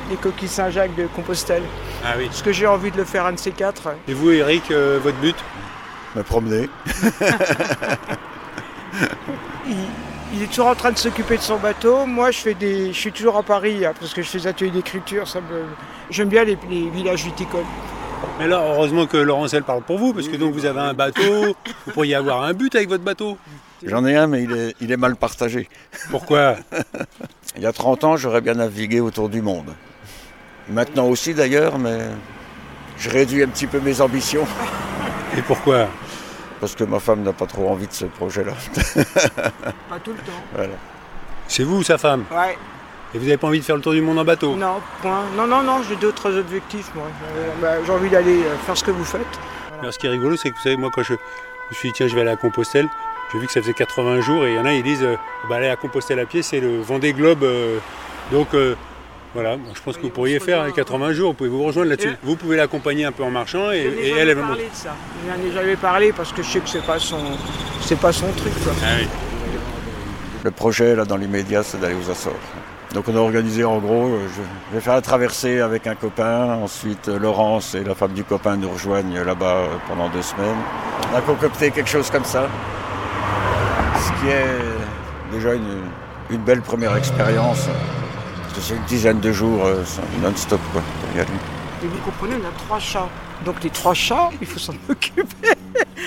les 0.09 0.15
coquilles 0.15 0.47
Saint-Jacques 0.47 0.95
de 0.95 1.07
Compostelle. 1.07 1.63
Ah 2.03 2.13
oui. 2.17 2.25
Parce 2.27 2.41
que 2.41 2.51
j'ai 2.51 2.67
envie 2.67 2.91
de 2.91 2.97
le 2.97 3.05
faire 3.05 3.25
un 3.25 3.33
de 3.33 3.39
ces 3.39 3.51
quatre. 3.51 3.89
Et 4.07 4.13
vous, 4.13 4.31
Eric, 4.31 4.69
euh, 4.71 4.99
votre 5.01 5.17
but? 5.17 5.35
Me 6.15 6.23
promener. 6.23 6.69
Il, 10.33 10.43
est 10.43 10.47
toujours 10.47 10.67
en 10.67 10.75
train 10.75 10.91
de 10.91 10.97
s'occuper 10.97 11.37
de 11.37 11.41
son 11.41 11.57
bateau. 11.57 12.05
Moi, 12.05 12.31
je 12.31 12.39
fais 12.39 12.53
des, 12.53 12.93
je 12.93 12.97
suis 12.97 13.11
toujours 13.11 13.37
à 13.37 13.43
Paris 13.43 13.85
hein, 13.85 13.93
parce 13.99 14.13
que 14.13 14.21
je 14.21 14.27
fais 14.27 14.39
des 14.39 14.47
ateliers 14.47 14.71
d'écriture. 14.71 15.27
Ça 15.27 15.39
me, 15.41 15.63
j'aime 16.09 16.29
bien 16.29 16.43
les, 16.43 16.57
les 16.69 16.89
villages 16.89 17.23
viticoles. 17.25 17.65
Mais 18.39 18.47
là, 18.47 18.63
heureusement 18.73 19.05
que 19.07 19.17
Laurence, 19.17 19.53
elle 19.53 19.63
parle 19.63 19.81
pour 19.81 19.97
vous, 19.97 20.13
parce 20.13 20.27
que 20.27 20.37
donc 20.37 20.53
vous 20.53 20.65
avez 20.65 20.79
un 20.79 20.93
bateau, 20.93 21.55
vous 21.85 21.91
pourriez 21.93 22.15
avoir 22.15 22.43
un 22.43 22.53
but 22.53 22.73
avec 22.75 22.89
votre 22.89 23.03
bateau. 23.03 23.37
J'en 23.83 24.05
ai 24.05 24.15
un, 24.15 24.27
mais 24.27 24.43
il 24.43 24.51
est, 24.51 24.75
il 24.79 24.91
est 24.91 24.97
mal 24.97 25.15
partagé. 25.15 25.67
Pourquoi? 26.09 26.57
Il 27.57 27.63
y 27.63 27.65
a 27.65 27.73
30 27.73 28.03
ans, 28.05 28.17
j'aurais 28.17 28.39
bien 28.39 28.53
navigué 28.53 29.01
autour 29.01 29.27
du 29.27 29.41
monde. 29.41 29.73
Maintenant 30.69 31.07
aussi 31.07 31.33
d'ailleurs, 31.33 31.77
mais 31.77 31.99
je 32.97 33.09
réduis 33.09 33.43
un 33.43 33.47
petit 33.47 33.67
peu 33.67 33.79
mes 33.81 33.99
ambitions 33.99 34.45
Et 35.37 35.41
pourquoi? 35.41 35.89
Parce 36.61 36.75
que 36.75 36.85
ma 36.85 36.99
femme 36.99 37.23
n'a 37.23 37.33
pas 37.33 37.47
trop 37.47 37.67
envie 37.69 37.87
de 37.87 37.91
ce 37.93 38.05
projet-là. 38.05 38.53
Pas 39.89 39.99
tout 40.01 40.11
le 40.11 40.17
temps. 40.17 40.41
Voilà. 40.55 40.73
C'est 41.47 41.63
vous 41.63 41.77
ou 41.79 41.83
sa 41.83 41.97
femme 41.97 42.23
Ouais. 42.31 42.57
Et 43.13 43.17
vous 43.17 43.25
n'avez 43.25 43.35
pas 43.37 43.47
envie 43.47 43.59
de 43.59 43.65
faire 43.65 43.75
le 43.75 43.81
tour 43.81 43.91
du 43.91 44.01
monde 44.01 44.19
en 44.19 44.23
bateau 44.23 44.55
Non, 44.55 44.75
point. 45.01 45.23
Non, 45.35 45.45
non, 45.45 45.61
non, 45.63 45.81
j'ai 45.83 45.97
d'autres 45.97 46.37
objectifs, 46.37 46.89
moi. 46.95 47.03
Euh, 47.35 47.49
bah, 47.61 47.83
j'ai 47.85 47.91
envie 47.91 48.09
d'aller 48.09 48.43
euh, 48.43 48.55
faire 48.65 48.77
ce 48.77 48.85
que 48.85 48.91
vous 48.91 49.03
faites. 49.03 49.27
Alors 49.81 49.93
ce 49.93 49.99
qui 49.99 50.05
est 50.05 50.09
rigolo, 50.11 50.37
c'est 50.37 50.49
que 50.51 50.55
vous 50.55 50.61
savez, 50.61 50.77
moi 50.77 50.89
quand 50.93 51.03
je 51.03 51.13
me 51.13 51.17
suis 51.73 51.89
dit 51.89 51.93
tiens 51.95 52.07
je 52.07 52.15
vais 52.15 52.21
aller 52.21 52.29
à 52.29 52.35
Compostelle, 52.37 52.87
j'ai 53.33 53.39
vu 53.39 53.47
que 53.47 53.51
ça 53.51 53.61
faisait 53.61 53.73
80 53.73 54.21
jours 54.21 54.45
et 54.45 54.51
il 54.51 54.55
y 54.55 54.59
en 54.59 54.65
a 54.65 54.73
ils 54.73 54.83
disent 54.83 55.03
euh, 55.03 55.15
bah, 55.49 55.55
aller 55.55 55.69
à 55.69 55.75
Compostelle 55.75 56.19
à 56.19 56.25
pied 56.25 56.43
c'est 56.43 56.59
le 56.59 56.79
Vendée 56.79 57.13
Globe. 57.13 57.43
euh, 57.43 57.79
donc 58.31 58.53
euh, 58.53 58.75
voilà, 59.33 59.55
je 59.73 59.81
pense 59.81 59.95
que 59.95 60.01
vous 60.01 60.09
pourriez 60.09 60.39
faire 60.39 60.65
les 60.65 60.73
80 60.73 61.13
jours, 61.13 61.31
vous 61.31 61.37
pouvez 61.37 61.49
vous 61.49 61.63
rejoindre 61.63 61.89
là-dessus. 61.89 62.17
Vous 62.23 62.35
pouvez 62.35 62.57
l'accompagner 62.57 63.05
un 63.05 63.13
peu 63.13 63.23
en 63.23 63.31
marchant 63.31 63.71
et, 63.71 63.79
elle 63.79 64.27
elle 64.29 64.35
va 64.35 64.41
parlé 64.41 64.63
monter. 64.63 64.69
de 64.69 64.75
ça. 64.75 64.95
J'en 65.25 65.49
ai 65.49 65.53
jamais 65.53 65.75
parlé 65.77 66.11
parce 66.11 66.33
que 66.33 66.43
je 66.43 66.49
sais 66.49 66.59
que 66.59 66.67
c'est 66.67 66.85
pas 66.85 66.99
son, 66.99 67.19
c'est 67.81 67.99
pas 67.99 68.11
son 68.11 68.29
truc. 68.33 68.53
Quoi. 68.63 68.73
Ah 68.83 68.95
oui. 68.99 69.07
Le 70.43 70.51
projet 70.51 70.95
là 70.95 71.05
dans 71.05 71.15
l'immédiat, 71.15 71.63
c'est 71.63 71.79
d'aller 71.79 71.95
aux 71.95 72.11
Açores. 72.11 72.33
Donc 72.93 73.07
on 73.07 73.15
a 73.15 73.19
organisé 73.19 73.63
en 73.63 73.77
gros, 73.77 74.07
euh, 74.07 74.27
je 74.27 74.41
je 74.69 74.75
vais 74.75 74.81
faire 74.81 74.95
la 74.95 75.01
traversée 75.01 75.61
avec 75.61 75.87
un 75.87 75.95
copain, 75.95 76.55
ensuite 76.61 77.07
euh, 77.07 77.17
Laurence 77.17 77.73
et 77.73 77.85
la 77.85 77.95
femme 77.95 78.11
du 78.11 78.25
copain 78.25 78.57
nous 78.57 78.69
rejoignent 78.69 79.23
là-bas 79.23 79.45
euh, 79.45 79.67
pendant 79.87 80.09
deux 80.09 80.21
semaines. 80.21 80.57
On 81.13 81.15
a 81.15 81.21
concocté 81.21 81.71
quelque 81.71 81.89
chose 81.89 82.09
comme 82.09 82.25
ça, 82.25 82.49
ce 83.97 84.21
qui 84.21 84.29
est 84.29 85.31
déjà 85.31 85.53
une, 85.53 85.83
une 86.31 86.41
belle 86.41 86.61
première 86.61 86.97
expérience. 86.97 87.69
C'est 88.59 88.75
une 88.75 88.83
dizaine 88.83 89.19
de 89.19 89.31
jours 89.31 89.65
euh, 89.65 89.83
non-stop 90.21 90.59
quoi, 90.71 90.81
pour 91.01 91.17
y 91.17 91.19
aller. 91.19 91.29
Et 91.83 91.87
vous 91.87 91.97
comprenez, 91.99 92.35
on 92.41 92.47
a 92.47 92.51
trois 92.65 92.79
chats. 92.79 93.09
Donc 93.45 93.63
les 93.63 93.69
trois 93.69 93.93
chats, 93.93 94.29
il 94.39 94.45
faut 94.47 94.59
s'en 94.59 94.73
occuper. 94.89 95.25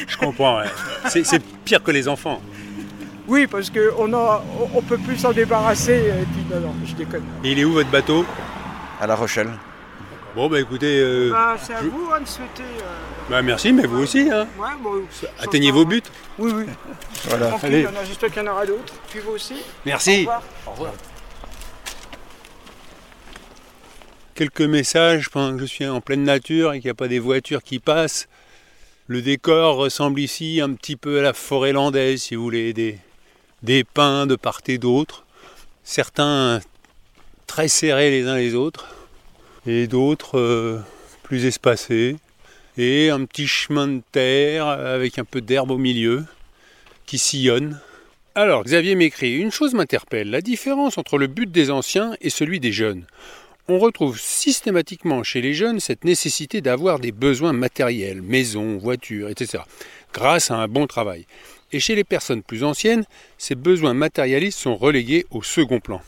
Je 0.07 0.17
comprends, 0.17 0.59
ouais. 0.59 0.67
C'est 1.09 1.43
pire 1.65 1.83
que 1.83 1.91
les 1.91 2.07
enfants. 2.09 2.41
Oui, 3.27 3.47
parce 3.47 3.71
qu'on 3.71 4.13
a, 4.13 4.45
on- 4.75 4.83
peut 4.83 4.99
plus 4.99 5.17
s'en 5.17 5.33
débarrasser. 5.33 5.95
Et 5.95 6.27
puis 6.27 6.45
non, 6.51 6.61
non, 6.61 6.75
je 6.85 6.95
déconne. 6.95 7.25
Et 7.43 7.53
il 7.53 7.59
est 7.59 7.65
où 7.65 7.73
votre 7.73 7.91
bateau? 7.91 8.25
À 9.01 9.07
La 9.07 9.15
Rochelle. 9.17 9.51
Bon 10.37 10.49
bah 10.49 10.61
écoutez, 10.61 10.99
euh, 11.01 11.31
Bah, 11.31 11.57
c'est 11.63 11.75
à 11.75 11.81
je- 11.83 11.89
vous 11.89 12.09
hein, 12.15 12.21
de 12.21 12.27
souhaiter. 12.29 12.63
euh, 12.63 13.31
bah 13.31 13.41
merci, 13.41 13.73
mais 13.73 13.87
vous 13.87 13.99
aussi, 14.03 14.29
hein. 14.33 14.47
ouais, 14.59 14.67
bon, 14.83 15.03
Atteignez 15.41 15.71
vos 15.71 15.85
buts. 15.85 16.03
Oui, 16.39 16.53
oui. 16.55 16.65
Voilà. 17.29 17.49
Tranquille, 17.49 17.69
Allez. 17.69 17.79
il 17.79 17.85
y 17.85 17.87
en 17.87 18.01
a- 18.01 18.05
j'espère 18.05 18.31
qu'il 18.33 18.43
y 18.43 18.49
en 18.49 18.51
aura 18.53 18.67
d'autres. 18.67 18.93
Puis 19.09 19.21
vous 19.21 19.33
aussi. 19.33 19.55
Au 19.55 19.57
Merci. 19.87 20.19
revoir. 20.67 20.93
Quelques 24.35 24.62
messages 24.62 25.31
pendant 25.31 25.55
que 25.55 25.61
je 25.61 25.67
suis 25.67 25.87
en 25.87 26.00
pleine 26.00 26.25
nature 26.25 26.73
et 26.73 26.81
qu'il 26.81 26.88
n'y 26.88 26.91
a 26.91 26.95
pas 26.95 27.07
des 27.07 27.21
voitures 27.21 27.62
qui 27.62 27.79
passent. 27.79 28.26
Le 29.07 29.23
décor 29.23 29.76
ressemble 29.76 30.19
ici 30.19 30.61
un 30.61 30.73
petit 30.73 30.97
peu 30.97 31.21
à 31.21 31.23
la 31.23 31.33
forêt 31.33 31.73
landaise, 31.73 32.23
si 32.23 32.35
vous 32.35 32.43
voulez, 32.43 32.73
des, 32.73 32.99
des 33.62 33.85
pins 33.85 34.26
de 34.26 34.35
part 34.35 34.61
et 34.67 34.79
d'autre. 34.79 35.25
Certains 35.85 36.61
très 37.47 37.69
serrés 37.69 38.11
les 38.11 38.26
uns 38.26 38.37
les 38.37 38.57
autres, 38.57 38.88
et 39.67 39.87
d'autres 39.87 40.38
euh, 40.38 40.81
plus 41.23 41.45
espacés. 41.45 42.17
Et 42.76 43.11
un 43.11 43.25
petit 43.26 43.47
chemin 43.47 43.87
de 43.87 44.03
terre 44.11 44.67
avec 44.67 45.21
un 45.21 45.25
peu 45.25 45.41
d'herbe 45.43 45.71
au 45.71 45.79
milieu 45.79 46.25
qui 47.07 47.19
sillonne. 47.19 47.81
Alors, 48.35 48.64
Xavier 48.64 48.97
m'écrit 48.97 49.37
Une 49.37 49.53
chose 49.53 49.75
m'interpelle 49.75 50.31
la 50.31 50.41
différence 50.41 50.99
entre 50.99 51.19
le 51.19 51.29
but 51.29 51.49
des 51.49 51.71
anciens 51.71 52.17
et 52.21 52.31
celui 52.31 52.59
des 52.59 52.73
jeunes. 52.73 53.05
On 53.66 53.78
retrouve 53.78 54.21
systématiquement 54.21 55.23
chez 55.23 55.40
les 55.40 55.54
jeunes 55.54 55.80
cette 55.80 56.04
nécessité 56.04 56.61
d'avoir 56.61 56.99
des 56.99 57.12
besoins 57.12 57.54
matériels, 57.54 58.21
maison, 58.21 58.76
voiture, 58.76 59.30
etc., 59.30 59.62
grâce 60.12 60.50
à 60.50 60.56
un 60.56 60.68
bon 60.68 60.87
travail. 60.87 61.25
Et 61.73 61.80
chez 61.80 61.94
les 61.94 62.04
personnes 62.04 62.42
plus 62.42 62.62
anciennes, 62.62 63.06
ces 63.38 63.54
besoins 63.54 63.94
matérialistes 63.94 64.59
sont 64.59 64.76
relégués 64.76 65.25
au 65.30 65.42
second 65.42 65.80
plan. 65.80 66.02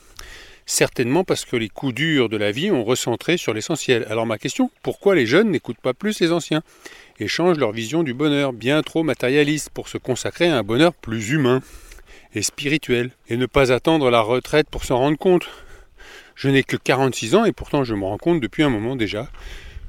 Certainement 0.66 1.24
parce 1.24 1.46
que 1.46 1.56
les 1.56 1.70
coups 1.70 1.94
durs 1.94 2.28
de 2.28 2.36
la 2.36 2.52
vie 2.52 2.70
ont 2.70 2.84
recentré 2.84 3.38
sur 3.38 3.54
l'essentiel. 3.54 4.04
Alors 4.10 4.26
ma 4.26 4.36
question, 4.36 4.70
pourquoi 4.82 5.14
les 5.14 5.24
jeunes 5.24 5.50
n'écoutent 5.50 5.80
pas 5.80 5.94
plus 5.94 6.20
les 6.20 6.32
anciens 6.32 6.62
et 7.20 7.26
changent 7.26 7.58
leur 7.58 7.72
vision 7.72 8.02
du 8.02 8.12
bonheur, 8.12 8.52
bien 8.52 8.82
trop 8.82 9.02
matérialiste, 9.02 9.70
pour 9.70 9.88
se 9.88 9.96
consacrer 9.96 10.48
à 10.48 10.58
un 10.58 10.62
bonheur 10.62 10.92
plus 10.92 11.30
humain 11.30 11.62
et 12.34 12.42
spirituel, 12.42 13.12
et 13.30 13.38
ne 13.38 13.46
pas 13.46 13.72
attendre 13.72 14.10
la 14.10 14.20
retraite 14.20 14.68
pour 14.68 14.84
s'en 14.84 14.98
rendre 14.98 15.16
compte? 15.16 15.48
Je 16.36 16.48
n'ai 16.48 16.62
que 16.62 16.76
46 16.76 17.34
ans 17.34 17.44
et 17.44 17.52
pourtant 17.52 17.82
je 17.82 17.94
me 17.94 18.04
rends 18.04 18.18
compte 18.18 18.40
depuis 18.40 18.62
un 18.62 18.70
moment 18.70 18.94
déjà 18.94 19.28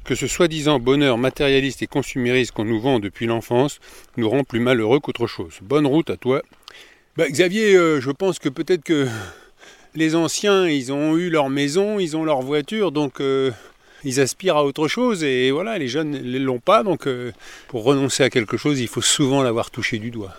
que 0.07 0.15
ce 0.15 0.25
soi-disant 0.25 0.79
bonheur 0.79 1.17
matérialiste 1.17 1.81
et 1.81 1.87
consumériste 1.87 2.53
qu'on 2.53 2.63
nous 2.63 2.79
vend 2.79 2.99
depuis 2.99 3.25
l'enfance 3.25 3.79
nous 4.15 4.29
rend 4.29 4.45
plus 4.45 4.61
malheureux 4.61 5.01
qu'autre 5.01 5.27
chose. 5.27 5.59
Bonne 5.61 5.85
route 5.85 6.09
à 6.09 6.15
toi. 6.15 6.41
Bah, 7.17 7.27
Xavier, 7.29 7.75
euh, 7.75 7.99
je 7.99 8.11
pense 8.11 8.39
que 8.39 8.47
peut-être 8.47 8.83
que 8.83 9.07
les 9.95 10.15
anciens, 10.15 10.67
ils 10.67 10.93
ont 10.93 11.17
eu 11.17 11.29
leur 11.29 11.49
maison, 11.49 11.99
ils 11.99 12.15
ont 12.15 12.23
leur 12.23 12.41
voiture, 12.41 12.93
donc 12.93 13.19
euh, 13.19 13.51
ils 14.05 14.21
aspirent 14.21 14.55
à 14.55 14.63
autre 14.63 14.87
chose 14.87 15.25
et 15.25 15.51
voilà, 15.51 15.77
les 15.77 15.89
jeunes 15.89 16.11
ne 16.11 16.39
l'ont 16.39 16.59
pas, 16.59 16.83
donc 16.83 17.05
euh, 17.05 17.33
pour 17.67 17.83
renoncer 17.83 18.23
à 18.23 18.29
quelque 18.29 18.55
chose, 18.55 18.79
il 18.79 18.87
faut 18.87 19.01
souvent 19.01 19.43
l'avoir 19.43 19.71
touché 19.71 19.97
du 19.97 20.09
doigt. 20.09 20.35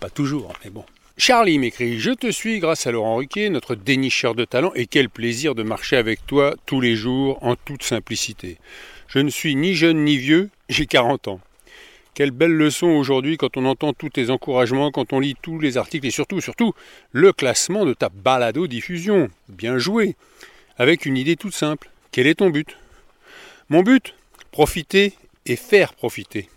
Pas 0.00 0.10
toujours, 0.10 0.52
mais 0.64 0.70
bon. 0.70 0.84
Charlie 1.20 1.58
m'écrit 1.58 2.00
Je 2.00 2.12
te 2.12 2.30
suis 2.30 2.60
grâce 2.60 2.86
à 2.86 2.92
Laurent 2.92 3.16
Ruquier, 3.16 3.50
notre 3.50 3.74
dénicheur 3.74 4.34
de 4.34 4.46
talent, 4.46 4.72
et 4.74 4.86
quel 4.86 5.10
plaisir 5.10 5.54
de 5.54 5.62
marcher 5.62 5.98
avec 5.98 6.26
toi 6.26 6.54
tous 6.64 6.80
les 6.80 6.96
jours 6.96 7.36
en 7.42 7.56
toute 7.56 7.82
simplicité. 7.82 8.56
Je 9.06 9.18
ne 9.18 9.28
suis 9.28 9.54
ni 9.54 9.74
jeune 9.74 10.02
ni 10.02 10.16
vieux, 10.16 10.48
j'ai 10.70 10.86
40 10.86 11.28
ans. 11.28 11.40
Quelle 12.14 12.30
belle 12.30 12.54
leçon 12.54 12.86
aujourd'hui 12.86 13.36
quand 13.36 13.58
on 13.58 13.66
entend 13.66 13.92
tous 13.92 14.08
tes 14.08 14.30
encouragements, 14.30 14.90
quand 14.90 15.12
on 15.12 15.20
lit 15.20 15.36
tous 15.42 15.60
les 15.60 15.76
articles 15.76 16.06
et 16.06 16.10
surtout, 16.10 16.40
surtout, 16.40 16.72
le 17.12 17.34
classement 17.34 17.84
de 17.84 17.92
ta 17.92 18.08
balado-diffusion. 18.08 19.28
Bien 19.50 19.76
joué. 19.76 20.16
Avec 20.78 21.04
une 21.04 21.18
idée 21.18 21.36
toute 21.36 21.54
simple. 21.54 21.90
Quel 22.12 22.28
est 22.28 22.36
ton 22.36 22.48
but? 22.48 22.78
Mon 23.68 23.82
but? 23.82 24.14
Profiter 24.52 25.12
et 25.44 25.56
faire 25.56 25.92
profiter. 25.92 26.48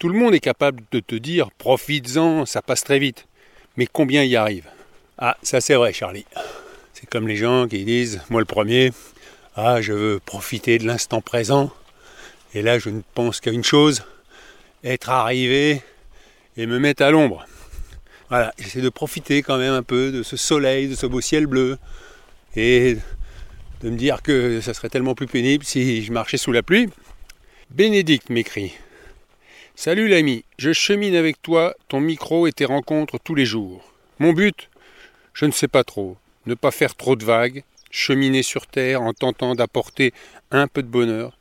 Tout 0.00 0.08
le 0.08 0.18
monde 0.18 0.34
est 0.34 0.40
capable 0.40 0.82
de 0.90 0.98
te 0.98 1.14
dire 1.14 1.52
profites-en, 1.52 2.44
ça 2.44 2.60
passe 2.60 2.82
très 2.82 2.98
vite. 2.98 3.28
Mais 3.76 3.86
combien 3.86 4.22
y 4.22 4.36
arrivent 4.36 4.68
Ah, 5.18 5.36
ça 5.42 5.60
c'est 5.60 5.74
vrai, 5.74 5.92
Charlie. 5.92 6.26
C'est 6.92 7.08
comme 7.08 7.26
les 7.26 7.36
gens 7.36 7.66
qui 7.66 7.84
disent, 7.84 8.20
moi 8.30 8.40
le 8.40 8.46
premier, 8.46 8.92
ah, 9.56 9.80
je 9.80 9.92
veux 9.92 10.20
profiter 10.24 10.78
de 10.78 10.86
l'instant 10.86 11.20
présent. 11.20 11.72
Et 12.54 12.62
là, 12.62 12.78
je 12.78 12.90
ne 12.90 13.00
pense 13.14 13.40
qu'à 13.40 13.50
une 13.50 13.64
chose, 13.64 14.04
être 14.84 15.10
arrivé 15.10 15.82
et 16.56 16.66
me 16.66 16.78
mettre 16.78 17.02
à 17.02 17.10
l'ombre. 17.10 17.46
Voilà, 18.28 18.54
j'essaie 18.58 18.80
de 18.80 18.88
profiter 18.88 19.42
quand 19.42 19.58
même 19.58 19.74
un 19.74 19.82
peu 19.82 20.12
de 20.12 20.22
ce 20.22 20.36
soleil, 20.36 20.88
de 20.88 20.94
ce 20.94 21.06
beau 21.06 21.20
ciel 21.20 21.46
bleu. 21.46 21.78
Et 22.56 22.96
de 23.82 23.90
me 23.90 23.96
dire 23.96 24.22
que 24.22 24.60
ça 24.60 24.72
serait 24.72 24.88
tellement 24.88 25.14
plus 25.14 25.26
pénible 25.26 25.64
si 25.64 26.04
je 26.04 26.12
marchais 26.12 26.36
sous 26.36 26.52
la 26.52 26.62
pluie. 26.62 26.88
Bénédicte 27.70 28.30
m'écrit 28.30 28.72
Salut 29.76 30.06
l'ami, 30.06 30.44
je 30.56 30.72
chemine 30.72 31.16
avec 31.16 31.42
toi, 31.42 31.74
ton 31.88 31.98
micro 31.98 32.46
et 32.46 32.52
tes 32.52 32.64
rencontres 32.64 33.18
tous 33.18 33.34
les 33.34 33.44
jours. 33.44 33.92
Mon 34.20 34.32
but? 34.32 34.70
Je 35.34 35.46
ne 35.46 35.50
sais 35.50 35.66
pas 35.66 35.82
trop. 35.82 36.16
Ne 36.46 36.54
pas 36.54 36.70
faire 36.70 36.94
trop 36.94 37.16
de 37.16 37.24
vagues, 37.24 37.64
cheminer 37.90 38.44
sur 38.44 38.68
terre 38.68 39.02
en 39.02 39.12
tentant 39.12 39.56
d'apporter 39.56 40.14
un 40.52 40.68
peu 40.68 40.80
de 40.80 40.88
bonheur. 40.88 41.36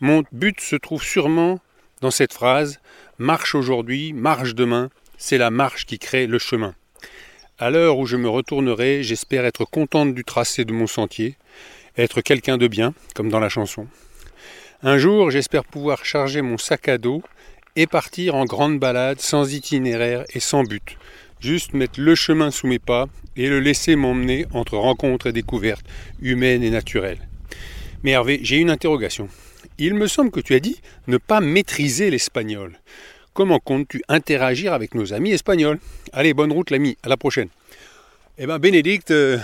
Mon 0.00 0.22
but 0.32 0.60
se 0.60 0.76
trouve 0.76 1.02
sûrement 1.02 1.60
dans 2.02 2.10
cette 2.10 2.34
phrase 2.34 2.78
Marche 3.16 3.54
aujourd'hui, 3.54 4.12
marche 4.12 4.54
demain, 4.54 4.90
c'est 5.16 5.38
la 5.38 5.50
marche 5.50 5.86
qui 5.86 5.98
crée 5.98 6.26
le 6.26 6.38
chemin. 6.38 6.74
À 7.58 7.70
l'heure 7.70 7.96
où 7.96 8.04
je 8.04 8.18
me 8.18 8.28
retournerai, 8.28 9.02
j'espère 9.02 9.46
être 9.46 9.64
contente 9.64 10.14
du 10.14 10.24
tracé 10.24 10.66
de 10.66 10.74
mon 10.74 10.86
sentier, 10.86 11.36
être 11.96 12.20
quelqu'un 12.20 12.58
de 12.58 12.68
bien, 12.68 12.92
comme 13.14 13.30
dans 13.30 13.40
la 13.40 13.48
chanson. 13.48 13.88
Un 14.82 14.98
jour, 14.98 15.30
j'espère 15.30 15.64
pouvoir 15.64 16.04
charger 16.04 16.42
mon 16.42 16.58
sac 16.58 16.86
à 16.88 16.98
dos 16.98 17.22
et 17.78 17.86
partir 17.86 18.34
en 18.34 18.44
grande 18.44 18.80
balade 18.80 19.20
sans 19.20 19.54
itinéraire 19.54 20.24
et 20.34 20.40
sans 20.40 20.64
but. 20.64 20.98
Juste 21.38 21.74
mettre 21.74 22.00
le 22.00 22.16
chemin 22.16 22.50
sous 22.50 22.66
mes 22.66 22.80
pas 22.80 23.06
et 23.36 23.48
le 23.48 23.60
laisser 23.60 23.94
m'emmener 23.94 24.46
entre 24.52 24.76
rencontres 24.76 25.28
et 25.28 25.32
découvertes 25.32 25.86
humaines 26.20 26.64
et 26.64 26.70
naturelles. 26.70 27.20
Mais 28.02 28.10
Hervé, 28.10 28.40
j'ai 28.42 28.56
une 28.56 28.70
interrogation. 28.70 29.28
Il 29.78 29.94
me 29.94 30.08
semble 30.08 30.32
que 30.32 30.40
tu 30.40 30.56
as 30.56 30.60
dit 30.60 30.80
ne 31.06 31.18
pas 31.18 31.40
maîtriser 31.40 32.10
l'espagnol. 32.10 32.80
Comment 33.32 33.60
comptes-tu 33.60 34.02
interagir 34.08 34.72
avec 34.72 34.96
nos 34.96 35.12
amis 35.12 35.30
espagnols? 35.30 35.78
Allez, 36.12 36.34
bonne 36.34 36.50
route 36.50 36.70
l'ami, 36.70 36.96
à 37.04 37.08
la 37.08 37.16
prochaine. 37.16 37.48
Eh 38.38 38.46
ben 38.46 38.58
Bénédicte, 38.58 39.12
euh, 39.12 39.38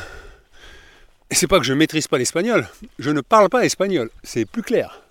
c'est 1.30 1.46
pas 1.46 1.60
que 1.60 1.64
je 1.64 1.72
maîtrise 1.72 2.08
pas 2.08 2.18
l'espagnol, 2.18 2.66
je 2.98 3.10
ne 3.10 3.20
parle 3.20 3.48
pas 3.48 3.64
espagnol, 3.64 4.10
c'est 4.24 4.44
plus 4.44 4.62
clair. 4.62 5.03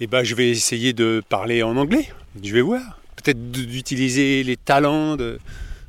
Eh 0.00 0.08
ben 0.08 0.24
je 0.24 0.34
vais 0.34 0.50
essayer 0.50 0.92
de 0.92 1.22
parler 1.28 1.62
en 1.62 1.76
anglais, 1.76 2.08
je 2.42 2.52
vais 2.52 2.60
voir. 2.60 2.98
Peut-être 3.14 3.52
d'utiliser 3.52 4.42
les 4.42 4.56
talents 4.56 5.16
de 5.16 5.38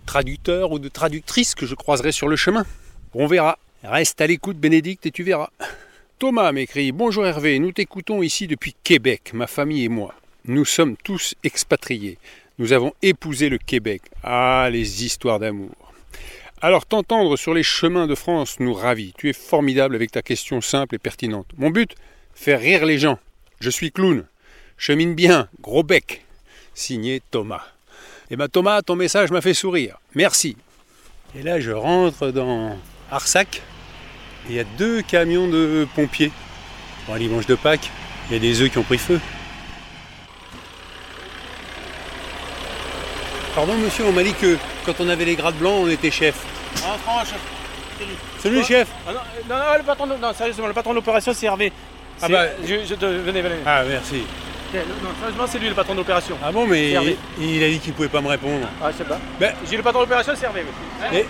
traducteur 0.05 0.71
ou 0.71 0.77
de 0.77 0.89
traductrice 0.89 1.55
que 1.55 1.65
je 1.65 1.73
croiserai 1.73 2.11
sur 2.11 2.27
le 2.27 2.35
chemin. 2.35 2.65
On 3.15 3.25
verra. 3.25 3.57
Reste 3.83 4.21
à 4.21 4.27
l'écoute 4.27 4.57
Bénédicte 4.57 5.07
et 5.07 5.11
tu 5.11 5.23
verras. 5.23 5.49
Thomas 6.19 6.51
m'écrit 6.51 6.91
Bonjour 6.91 7.25
Hervé, 7.25 7.57
nous 7.57 7.71
t'écoutons 7.71 8.21
ici 8.21 8.45
depuis 8.45 8.75
Québec, 8.83 9.31
ma 9.33 9.47
famille 9.47 9.85
et 9.85 9.89
moi. 9.89 10.13
Nous 10.45 10.65
sommes 10.65 10.97
tous 10.97 11.33
expatriés. 11.43 12.19
Nous 12.59 12.73
avons 12.73 12.93
épousé 13.01 13.49
le 13.49 13.57
Québec. 13.57 14.03
Ah, 14.23 14.69
les 14.71 15.03
histoires 15.03 15.39
d'amour. 15.39 15.75
Alors 16.61 16.85
t'entendre 16.85 17.37
sur 17.37 17.55
les 17.55 17.63
chemins 17.63 18.05
de 18.05 18.15
France 18.15 18.59
nous 18.59 18.73
ravit. 18.73 19.13
Tu 19.17 19.29
es 19.29 19.33
formidable 19.33 19.95
avec 19.95 20.11
ta 20.11 20.21
question 20.21 20.61
simple 20.61 20.95
et 20.95 20.99
pertinente. 20.99 21.47
Mon 21.57 21.71
but 21.71 21.95
Faire 22.35 22.59
rire 22.59 22.85
les 22.85 22.99
gens. 22.99 23.17
Je 23.59 23.69
suis 23.69 23.91
clown. 23.91 24.25
Chemine 24.77 25.15
bien, 25.15 25.47
gros 25.61 25.83
bec. 25.83 26.25
Signé 26.73 27.21
Thomas. 27.31 27.61
Eh 28.29 28.35
bien 28.35 28.47
Thomas, 28.47 28.81
ton 28.81 28.95
message 28.95 29.31
m'a 29.31 29.41
fait 29.41 29.53
sourire. 29.53 29.97
Merci. 30.13 30.57
Et 31.37 31.43
là 31.43 31.59
je 31.59 31.71
rentre 31.71 32.31
dans 32.31 32.77
Arsac. 33.11 33.61
Il 34.49 34.55
y 34.55 34.59
a 34.59 34.63
deux 34.77 35.01
camions 35.01 35.47
de 35.47 35.87
pompiers. 35.95 36.31
Pour 37.05 37.15
un 37.15 37.19
dimanche 37.19 37.45
de 37.45 37.55
Pâques, 37.55 37.89
il 38.29 38.33
y 38.33 38.35
a 38.35 38.39
des 38.39 38.61
œufs 38.61 38.71
qui 38.71 38.77
ont 38.77 38.83
pris 38.83 38.97
feu. 38.97 39.19
Pardon 43.53 43.75
monsieur, 43.77 44.05
on 44.05 44.11
m'a 44.11 44.23
dit 44.23 44.33
que 44.33 44.57
quand 44.85 44.99
on 44.99 45.07
avait 45.07 45.25
les 45.25 45.35
grades 45.35 45.55
blancs, 45.55 45.85
on 45.85 45.89
était 45.89 46.11
chef. 46.11 46.35
Ah, 46.85 46.97
franchement, 46.97 47.37
Salut 48.39 48.63
chef 48.63 48.89
Ah 49.07 49.13
non, 49.13 49.19
non, 49.49 49.55
non, 49.57 49.77
le 49.77 49.83
patron, 49.83 50.07
non, 50.07 50.33
sérieusement, 50.33 50.67
le 50.67 50.73
patron 50.73 50.91
de 50.91 50.95
l'opération, 50.95 51.33
c'est 51.33 51.45
Hervé. 51.45 51.71
Ah 52.21 52.29
bah- 52.29 52.45
je, 52.65 52.75
je 52.87 52.95
te, 52.95 53.05
venez, 53.05 53.41
venez. 53.41 53.55
Ah 53.65 53.83
merci. 53.87 54.23
Non, 54.73 54.81
sérieusement, 55.19 55.45
c'est 55.47 55.59
lui 55.59 55.69
le 55.69 55.73
patron 55.75 55.93
de 55.93 55.99
l'opération. 55.99 56.35
Ah 56.43 56.51
bon 56.51 56.67
mais 56.67 56.91
il, 56.91 57.15
il 57.39 57.63
a 57.63 57.69
dit 57.69 57.79
qu'il 57.79 57.93
pouvait 57.93 58.09
pas 58.09 58.19
me 58.19 58.27
répondre. 58.27 58.67
Ah, 58.83 58.89
je 58.91 58.97
sais 58.97 59.03
pas. 59.05 59.19
Ben, 59.39 59.53
J'ai 59.69 59.77
le 59.77 59.83
patron 59.83 59.99
de 60.01 60.05
l'opération, 60.05 60.33
c'est 60.35 60.45
Hervé. 60.45 60.61
aussi. 60.61 61.15
et 61.17 61.25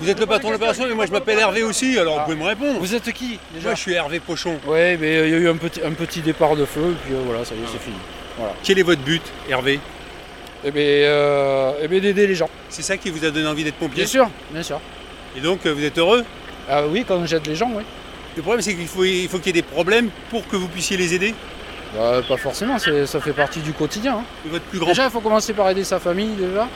vous 0.00 0.08
êtes 0.10 0.20
le 0.20 0.26
patron 0.26 0.48
de 0.48 0.52
l'opération, 0.54 0.84
mais 0.86 0.94
moi 0.94 1.06
je 1.06 1.12
m'appelle 1.12 1.38
Hervé 1.38 1.62
aussi, 1.62 1.98
alors 1.98 2.18
vous 2.18 2.24
pouvez 2.24 2.36
me 2.36 2.44
répondre. 2.44 2.78
Vous 2.78 2.94
êtes 2.94 3.10
qui 3.12 3.38
déjà 3.54 3.68
Moi 3.68 3.74
je 3.74 3.80
suis 3.80 3.92
Hervé 3.94 4.20
Pochon. 4.20 4.58
Ouais, 4.66 4.98
mais 5.00 5.16
euh, 5.16 5.26
il 5.28 5.32
y 5.32 5.34
a 5.34 5.38
eu 5.38 5.48
un 5.48 5.56
petit, 5.56 5.80
un 5.82 5.92
petit 5.92 6.20
départ 6.20 6.56
de 6.56 6.64
feu, 6.66 6.94
puis 7.06 7.14
euh, 7.14 7.20
voilà, 7.24 7.44
ça 7.44 7.54
y 7.54 7.58
est, 7.58 7.66
c'est 7.72 7.80
fini. 7.80 7.96
Quel 8.62 8.78
est 8.78 8.82
votre 8.82 9.02
but, 9.02 9.22
Hervé? 9.48 9.80
Et 10.64 10.70
bien, 10.70 10.82
euh, 10.82 11.72
eh 11.82 11.88
ben, 11.88 12.00
d'aider 12.00 12.26
les 12.26 12.34
gens. 12.34 12.50
C'est 12.68 12.82
ça 12.82 12.98
qui 12.98 13.08
vous 13.10 13.24
a 13.24 13.30
donné 13.30 13.46
envie 13.46 13.64
d'être 13.64 13.76
pompier? 13.76 14.02
Bien 14.02 14.06
sûr, 14.06 14.28
bien 14.50 14.62
sûr. 14.62 14.78
Et 15.36 15.40
donc 15.40 15.66
vous 15.66 15.84
êtes 15.84 15.96
heureux? 15.96 16.22
Ah 16.68 16.82
oui, 16.86 17.04
quand 17.08 17.24
j'aide 17.24 17.46
les 17.46 17.54
gens, 17.54 17.70
oui. 17.74 17.82
Le 18.36 18.42
problème 18.42 18.62
c'est 18.62 18.74
qu'il 18.74 18.86
faut 18.86 19.04
il 19.04 19.28
faut 19.28 19.38
qu'il 19.38 19.48
y 19.54 19.58
ait 19.58 19.62
des 19.62 19.66
problèmes 19.68 20.08
pour 20.30 20.46
que 20.48 20.56
vous 20.56 20.68
puissiez 20.68 20.96
les 20.96 21.14
aider. 21.14 21.34
Bah, 21.96 22.20
pas 22.28 22.36
forcément, 22.36 22.78
ça 22.78 23.20
fait 23.20 23.32
partie 23.32 23.58
du 23.60 23.72
quotidien. 23.72 24.18
hein. 24.18 24.24
Votre 24.46 24.64
plus 24.66 24.78
grand 24.78 24.88
Déjà, 24.90 25.06
il 25.06 25.10
faut 25.10 25.18
commencer 25.20 25.52
par 25.52 25.68
aider 25.70 25.82
sa 25.82 25.98
famille, 25.98 26.36
déjà. 26.38 26.68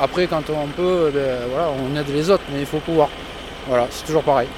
Après, 0.00 0.26
quand 0.26 0.42
on 0.50 0.66
peut, 0.66 1.06
eh 1.08 1.12
ben, 1.12 1.38
voilà, 1.52 1.68
on 1.70 1.96
aide 1.96 2.08
les 2.12 2.28
autres, 2.30 2.42
mais 2.52 2.58
il 2.60 2.66
faut 2.66 2.80
pouvoir. 2.80 3.08
Voilà, 3.68 3.86
c'est 3.90 4.04
toujours 4.04 4.24
pareil. 4.24 4.48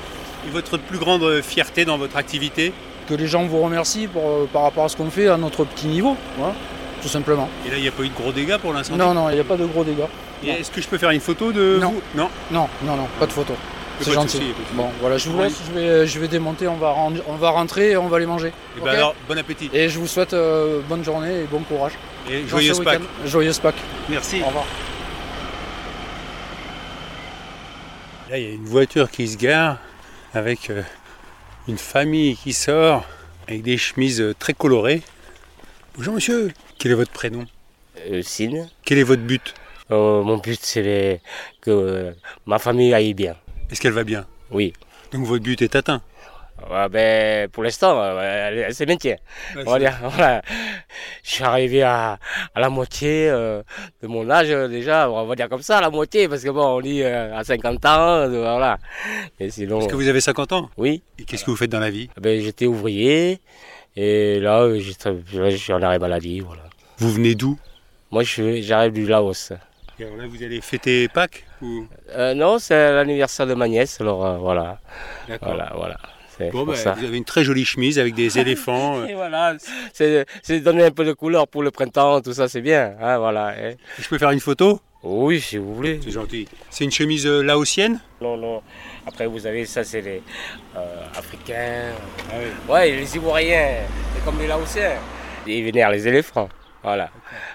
et 0.47 0.51
votre 0.51 0.79
plus 0.79 0.97
grande 0.99 1.43
fierté 1.43 1.85
dans 1.85 1.99
votre 1.99 2.17
activité 2.17 2.73
Que 3.07 3.13
les 3.15 3.27
gens 3.27 3.45
vous 3.47 3.61
remercient 3.63 4.07
pour, 4.09 4.23
euh, 4.27 4.49
par 4.51 4.63
rapport 4.63 4.85
à 4.85 4.89
ce 4.89 4.97
qu'on 4.97 5.11
fait 5.11 5.29
à 5.29 5.37
notre 5.37 5.65
petit 5.65 5.87
niveau, 5.89 6.17
voilà, 6.39 6.55
tout 7.03 7.09
simplement. 7.09 7.49
Et 7.67 7.71
là 7.71 7.77
il 7.77 7.83
n'y 7.83 7.89
a 7.89 7.93
pas 7.93 8.03
eu 8.05 8.09
de 8.09 8.15
gros 8.15 8.33
dégâts 8.33 8.57
pour 8.57 8.73
l'instant. 8.73 8.97
Non, 8.97 9.13
non, 9.13 9.29
il 9.29 9.35
n'y 9.35 9.41
a 9.41 9.45
pas 9.45 9.57
de 9.59 9.67
gros 9.67 9.85
dégâts. 9.85 10.09
Est-ce 10.47 10.71
que 10.71 10.81
je 10.81 10.89
peux 10.89 10.97
faire 10.99 11.11
une 11.11 11.21
photo 11.21 11.53
de 11.53 11.79
Non. 11.81 11.91
vous? 11.91 12.03
Non? 12.15 12.29
Non, 12.51 12.69
non, 12.83 12.97
non, 12.97 13.09
pas 13.21 13.27
de 13.27 13.33
photo. 13.33 13.53
C'est 14.01 14.13
gentil. 14.13 14.55
Bon, 14.75 14.89
voilà, 15.01 15.19
je 15.19 15.29
vous 15.29 15.41
laisse, 15.41 15.55
je 15.67 15.73
vais, 15.73 16.07
je 16.07 16.19
vais 16.21 16.29
démonter, 16.29 16.69
on 16.69 16.77
va, 16.77 16.91
ren- 16.93 17.13
on 17.27 17.35
va 17.37 17.51
rentrer 17.51 17.91
et 17.93 17.97
on 17.97 18.07
va 18.09 18.19
les 18.19 18.27
manger. 18.27 18.49
Et 18.49 18.79
Ok 18.79 18.85
ben 18.85 18.91
alors 18.93 19.15
bon 19.29 19.37
appétit 19.37 19.71
Et 19.73 19.89
je 19.89 19.99
vous 19.99 20.07
souhaite 20.07 20.35
euh, 20.35 20.81
bonne 20.89 21.03
journée 21.05 21.41
et 21.43 21.45
bon 21.45 21.61
courage. 21.61 21.93
et 22.31 22.47
joyeuse 22.47 22.79
Pâques. 22.81 23.01
week-end. 23.01 23.27
Joyeuse 23.29 23.59
Pâques. 23.59 23.75
Merci. 24.09 24.41
Au 24.43 24.47
revoir. 24.47 24.65
Là, 28.31 28.39
il 28.39 28.45
y 28.45 28.47
a 28.47 28.51
une 28.55 28.67
voiture 28.67 29.11
qui 29.11 29.27
se 29.27 29.37
gare 29.37 29.79
avec 30.35 30.71
euh, 30.71 30.83
une 31.67 31.79
famille 31.79 32.37
qui 32.37 32.53
sort 32.53 33.05
avec 33.49 33.63
des 33.63 33.79
chemises 33.79 34.21
euh, 34.21 34.35
très 34.39 34.53
colorées. 34.53 35.03
Bonjour 35.97 36.15
monsieur, 36.15 36.53
quel 36.79 36.93
est 36.93 36.95
votre 36.95 37.11
prénom? 37.11 37.47
Euh, 38.13 38.23
Signe. 38.23 38.69
Quel 38.85 38.99
est 38.99 39.03
votre 39.03 39.23
but? 39.23 39.55
Euh, 39.91 40.23
mon 40.23 40.37
but, 40.37 40.61
c'est 40.63 40.83
les- 40.83 41.21
que 41.63 42.13
ma 42.47 42.59
famille 42.59 42.93
aille 42.93 43.15
bien. 43.15 43.35
Est-ce 43.71 43.81
qu'elle 43.81 43.93
va 43.93 44.05
bien? 44.05 44.27
Oui. 44.51 44.73
Donc 45.13 45.25
votre 45.25 45.43
but 45.43 45.61
est 45.63 45.75
atteint? 45.77 46.01
Ouais, 46.71 46.89
ben, 46.89 47.49
pour 47.51 47.63
l'instant, 47.63 48.19
elle, 48.21 48.75
se 48.75 48.83
maintient. 48.85 49.17
Voilà. 49.65 50.43
Je 51.23 51.31
suis 51.31 51.45
arrivé 51.45 51.83
à, 51.83 52.19
à 52.55 52.61
la 52.61 52.69
moitié 52.69 53.29
euh, 53.31 53.63
de 54.03 54.09
mon 54.09 54.29
âge 54.29 54.49
déjà, 54.69 55.09
on 55.09 55.25
va 55.25 55.37
dire 55.37 55.49
comme 55.49 55.63
ça, 55.63 55.81
la 55.81 55.89
moitié, 55.89 56.29
parce 56.29 56.43
que 56.43 56.51
bon, 56.51 56.79
on 56.79 56.81
dit 56.81 57.03
euh, 57.03 57.37
à 57.37 57.45
50 57.45 57.85
ans, 57.87 58.09
euh, 58.09 58.29
voilà. 58.29 58.79
Et 59.39 59.51
sinon, 59.51 59.79
Est-ce 59.81 59.89
que 59.89 59.95
vous 59.95 60.09
avez 60.09 60.21
50 60.21 60.53
ans? 60.53 60.69
Oui, 60.77 61.03
Et 61.19 61.25
qu'est-ce 61.25 61.45
que 61.45 61.51
vous 61.53 61.57
faites 61.57 61.71
dans 61.71 61.79
la 61.79 61.91
vie? 61.91 62.11
Ben, 62.21 62.41
j'étais 62.41 62.67
ouvrier, 62.67 63.41
et 63.95 64.41
là, 64.41 64.63
euh, 64.63 64.81
j'ai 64.81 64.93
tra- 64.95 65.15
là, 65.39 65.51
je 65.51 65.57
suis 65.57 65.73
en 65.73 65.81
arrêt 65.83 66.01
maladie, 66.01 66.41
voilà. 66.41 66.63
Vous 66.99 67.13
venez 67.13 67.37
d'où? 67.37 67.57
Moi, 68.11 68.25
j'arrive 68.25 68.93
du 68.93 69.07
Laos. 69.07 69.53
Et 70.01 70.05
alors 70.05 70.17
là, 70.17 70.25
vous 70.27 70.43
allez 70.43 70.61
fêter 70.61 71.07
Pâques? 71.09 71.45
Ou... 71.63 71.87
Euh, 72.11 72.35
non, 72.35 72.59
c'est 72.59 72.93
l'anniversaire 72.93 73.47
de 73.47 73.55
ma 73.55 73.69
nièce, 73.69 74.01
alors 74.01 74.25
euh, 74.25 74.37
voilà, 74.39 74.79
D'accord. 75.29 75.49
voilà, 75.49 75.73
voilà. 75.75 75.97
Bon, 76.53 76.65
ben, 76.65 76.73
vous 76.75 77.05
avez 77.05 77.17
une 77.17 77.25
très 77.25 77.43
jolie 77.43 77.65
chemise 77.65 77.99
avec 77.99 78.15
des 78.15 78.39
éléphants. 78.43 79.01
euh. 79.01 79.07
Et 79.07 79.15
voilà, 79.15 79.57
c'est 79.93 80.61
donner 80.61 80.85
un 80.85 80.91
peu 80.93 81.05
de 81.05 81.13
couleur 81.13 81.49
pour 81.49 81.63
le 81.65 81.73
printemps, 81.73 82.21
tout 82.21 82.33
ça, 82.33 82.47
c'est 82.49 82.61
bien. 82.61 82.95
Hein, 83.01 83.19
voilà. 83.19 83.55
Je 83.99 84.09
peux 84.09 84.19
faire 84.19 84.31
une 84.31 84.39
photo? 84.41 84.81
Oui, 85.03 85.41
si 85.41 85.59
vous 85.59 85.75
voulez. 85.75 86.01
C'est 86.03 86.11
gentil. 86.11 86.49
C'est 86.71 86.85
une 86.85 86.91
chemise 86.91 87.25
euh, 87.27 87.41
laotienne? 87.43 88.01
Non, 88.21 88.37
non. 88.37 88.63
Après, 89.07 89.27
vous 89.27 89.47
avez 89.47 89.65
ça, 89.65 89.85
c'est 89.85 90.01
les 90.01 90.23
euh, 90.77 91.05
Africains. 91.17 91.93
Ah 92.31 92.35
oui. 92.39 92.73
Ouais, 92.73 92.91
les 92.93 93.17
Ivoiriens, 93.17 93.77
c'est 94.15 94.25
comme 94.25 94.39
les 94.41 94.49
Laotiens. 94.49 94.95
Les 95.47 95.63
vénèrent 95.63 95.91
les 95.91 96.07
éléphants. 96.09 96.49
Voilà. 96.83 97.11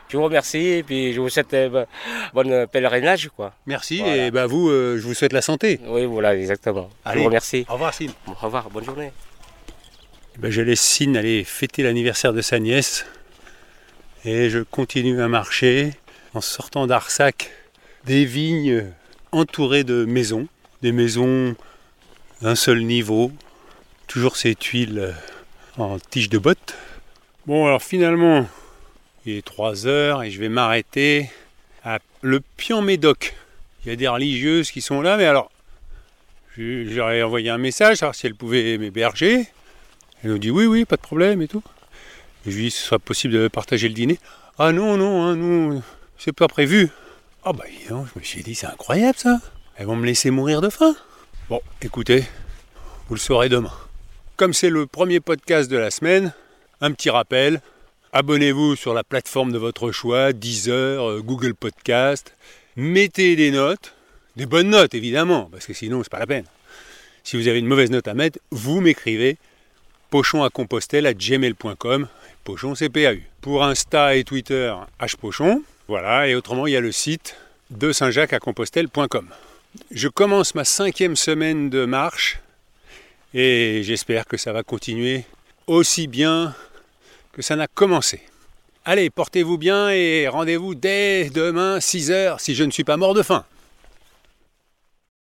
Je 0.10 0.18
vous 0.18 0.24
remercie 0.24 0.58
et 0.58 0.84
puis 0.84 1.14
je 1.14 1.22
vous 1.22 1.30
souhaite 1.30 1.54
euh, 1.54 1.86
bon 2.34 2.68
pèlerinage, 2.68 3.30
quoi. 3.36 3.54
Merci 3.66 4.00
Voilà. 4.00 4.26
et 4.28 4.32
bah, 4.32 4.46
vous, 4.48 4.70
euh, 4.70 4.98
je 4.98 5.04
vous 5.08 5.14
souhaite 5.14 5.34
la 5.34 5.42
santé. 5.42 5.80
Oui, 5.86 6.06
voilà, 6.06 6.36
exactement. 6.36 6.90
Je 7.06 7.10
Allez. 7.12 7.20
vous 7.22 7.26
remercie. 7.28 7.66
Au 7.70 7.74
revoir 7.74 7.94
Sine. 7.94 8.12
Bon, 8.28 8.34
au 8.34 8.46
revoir, 8.46 8.70
bonne 8.70 8.84
journée. 8.84 9.12
Ben, 10.40 10.52
je 10.52 10.62
laisse 10.62 10.82
Sine 10.82 11.16
aller 11.16 11.44
fêter 11.44 11.84
l'anniversaire 11.84 12.34
de 12.34 12.42
sa 12.42 12.60
nièce 12.60 13.06
et 14.26 14.50
je 14.50 14.60
continue 14.60 15.22
à 15.22 15.28
marcher 15.28 15.94
en 16.34 16.42
sortant 16.42 16.88
d'Arsac 16.88 17.52
des 18.06 18.26
vignes 18.26 18.86
entourées 19.32 19.84
de 19.84 20.06
maisons, 20.06 20.48
des 20.82 20.92
maisons 20.92 21.56
d'un 22.42 22.56
seul 22.56 22.82
niveau, 22.84 23.32
toujours 24.08 24.36
ces 24.36 24.56
tuiles 24.56 25.00
euh, 25.00 25.12
en 25.78 25.98
tige 26.00 26.30
de 26.30 26.38
botte. 26.38 26.76
Bon 27.46 27.66
alors 27.68 27.82
finalement 27.82 28.46
il 29.26 29.38
est 29.38 29.46
3 29.46 29.88
heures 29.88 30.24
et 30.24 30.32
je 30.32 30.40
vais 30.40 30.50
m'arrêter 30.50 31.30
à 31.84 32.00
le 32.22 32.42
Pian-Médoc. 32.58 33.36
Il 33.86 33.90
y 33.90 33.92
a 33.92 33.96
des 33.96 34.08
religieuses 34.08 34.72
qui 34.72 34.82
sont 34.82 35.02
là 35.02 35.18
mais 35.18 35.26
alors 35.26 35.52
je 36.56 37.00
ai 37.00 37.24
envoyé 37.24 37.50
un 37.50 37.58
message 37.58 37.98
savoir 37.98 38.16
si 38.16 38.28
elles 38.28 38.36
pouvaient 38.36 38.78
m'héberger. 38.78 39.48
Elle 40.24 40.32
nous 40.32 40.38
dit 40.38 40.52
oui, 40.52 40.66
oui, 40.66 40.86
pas 40.86 40.98
de 40.98 41.02
problème 41.02 41.42
et 41.42 41.48
tout. 41.48 41.64
Je 42.46 42.52
lui 42.52 42.64
dis, 42.64 42.72
ce 42.72 42.84
sera 42.84 43.00
possible 43.00 43.34
de 43.34 43.48
partager 43.48 43.88
le 43.88 43.94
dîner. 43.94 44.20
Ah 44.60 44.72
non, 44.72 44.98
non, 44.98 45.24
hein, 45.24 45.36
nous, 45.36 45.82
c'est 46.18 46.34
pas 46.34 46.48
prévu. 46.48 46.90
Ah 47.44 47.54
bah 47.54 47.64
donc, 47.90 48.08
je 48.14 48.20
me 48.20 48.24
suis 48.24 48.44
dit, 48.44 48.54
c'est 48.54 48.68
incroyable 48.68 49.18
ça. 49.18 49.40
Elles 49.76 49.88
vont 49.88 49.96
me 49.96 50.06
laisser 50.06 50.30
mourir 50.30 50.62
de 50.62 50.70
faim. 50.70 50.96
Bon, 51.50 51.62
écoutez, 51.82 52.24
vous 53.08 53.16
le 53.16 53.20
saurez 53.20 53.50
demain. 53.50 53.74
Comme 54.38 54.54
c'est 54.54 54.70
le 54.70 54.86
premier 54.86 55.20
podcast 55.20 55.72
de 55.72 55.78
la 55.78 55.90
semaine, 55.90 56.34
un 56.82 56.92
petit 56.92 57.10
rappel. 57.10 57.62
Abonnez-vous 58.16 58.76
sur 58.76 58.94
la 58.94 59.04
plateforme 59.04 59.52
de 59.52 59.58
votre 59.58 59.92
choix, 59.92 60.34
Deezer, 60.34 61.04
euh, 61.04 61.22
Google 61.22 61.56
Podcast. 61.56 62.36
Mettez 62.76 63.36
des 63.36 63.50
notes, 63.50 63.96
des 64.36 64.46
bonnes 64.46 64.70
notes 64.70 64.94
évidemment, 64.94 65.50
parce 65.52 65.66
que 65.66 65.74
sinon 65.74 66.04
c'est 66.04 66.12
pas 66.12 66.20
la 66.20 66.28
peine. 66.28 66.46
Si 67.24 67.38
vous 67.38 67.48
avez 67.48 67.58
une 67.58 67.66
mauvaise 67.66 67.90
note 67.90 68.08
à 68.08 68.14
mettre, 68.14 68.38
vous 68.52 68.82
m'écrivez 68.82 69.38
pochon 70.12 70.44
à 70.44 70.52
Compostelle 70.52 71.08
à 71.08 71.16
gmail.com. 71.16 72.08
Pochon, 72.44 72.76
c'est 72.76 72.90
PAU. 72.90 73.18
Pour 73.42 73.64
Insta 73.64 74.16
et 74.16 74.24
Twitter, 74.24 74.72
hpochon. 75.00 75.64
Voilà, 75.88 76.28
et 76.28 76.36
autrement, 76.36 76.68
il 76.68 76.74
y 76.74 76.78
a 76.78 76.82
le 76.82 76.92
site 76.92 77.36
de 77.72 77.92
Saint-Jacques 77.92 78.34
à 78.34 78.40
Compostelle.com. 78.40 79.28
Je 79.90 80.08
commence 80.08 80.54
ma 80.54 80.66
cinquième 80.66 81.16
semaine 81.16 81.72
de 81.72 81.86
marche 81.86 82.38
et 83.34 83.82
j'espère 83.84 84.28
que 84.28 84.38
ça 84.38 84.54
va 84.54 84.62
continuer 84.62 85.24
aussi 85.66 86.06
bien 86.06 86.54
que 87.34 87.42
ça 87.42 87.56
n'a 87.56 87.68
commencé. 87.68 88.22
Allez, 88.86 89.10
portez-vous 89.10 89.58
bien 89.58 89.90
et 89.90 90.28
rendez-vous 90.28 90.76
dès 90.76 91.30
demain 91.30 91.80
6h 91.80 92.40
si 92.40 92.54
je 92.54 92.64
ne 92.64 92.72
suis 92.72 92.84
pas 92.84 92.96
mort 92.96 93.14
de 93.14 93.24
faim. 93.24 93.44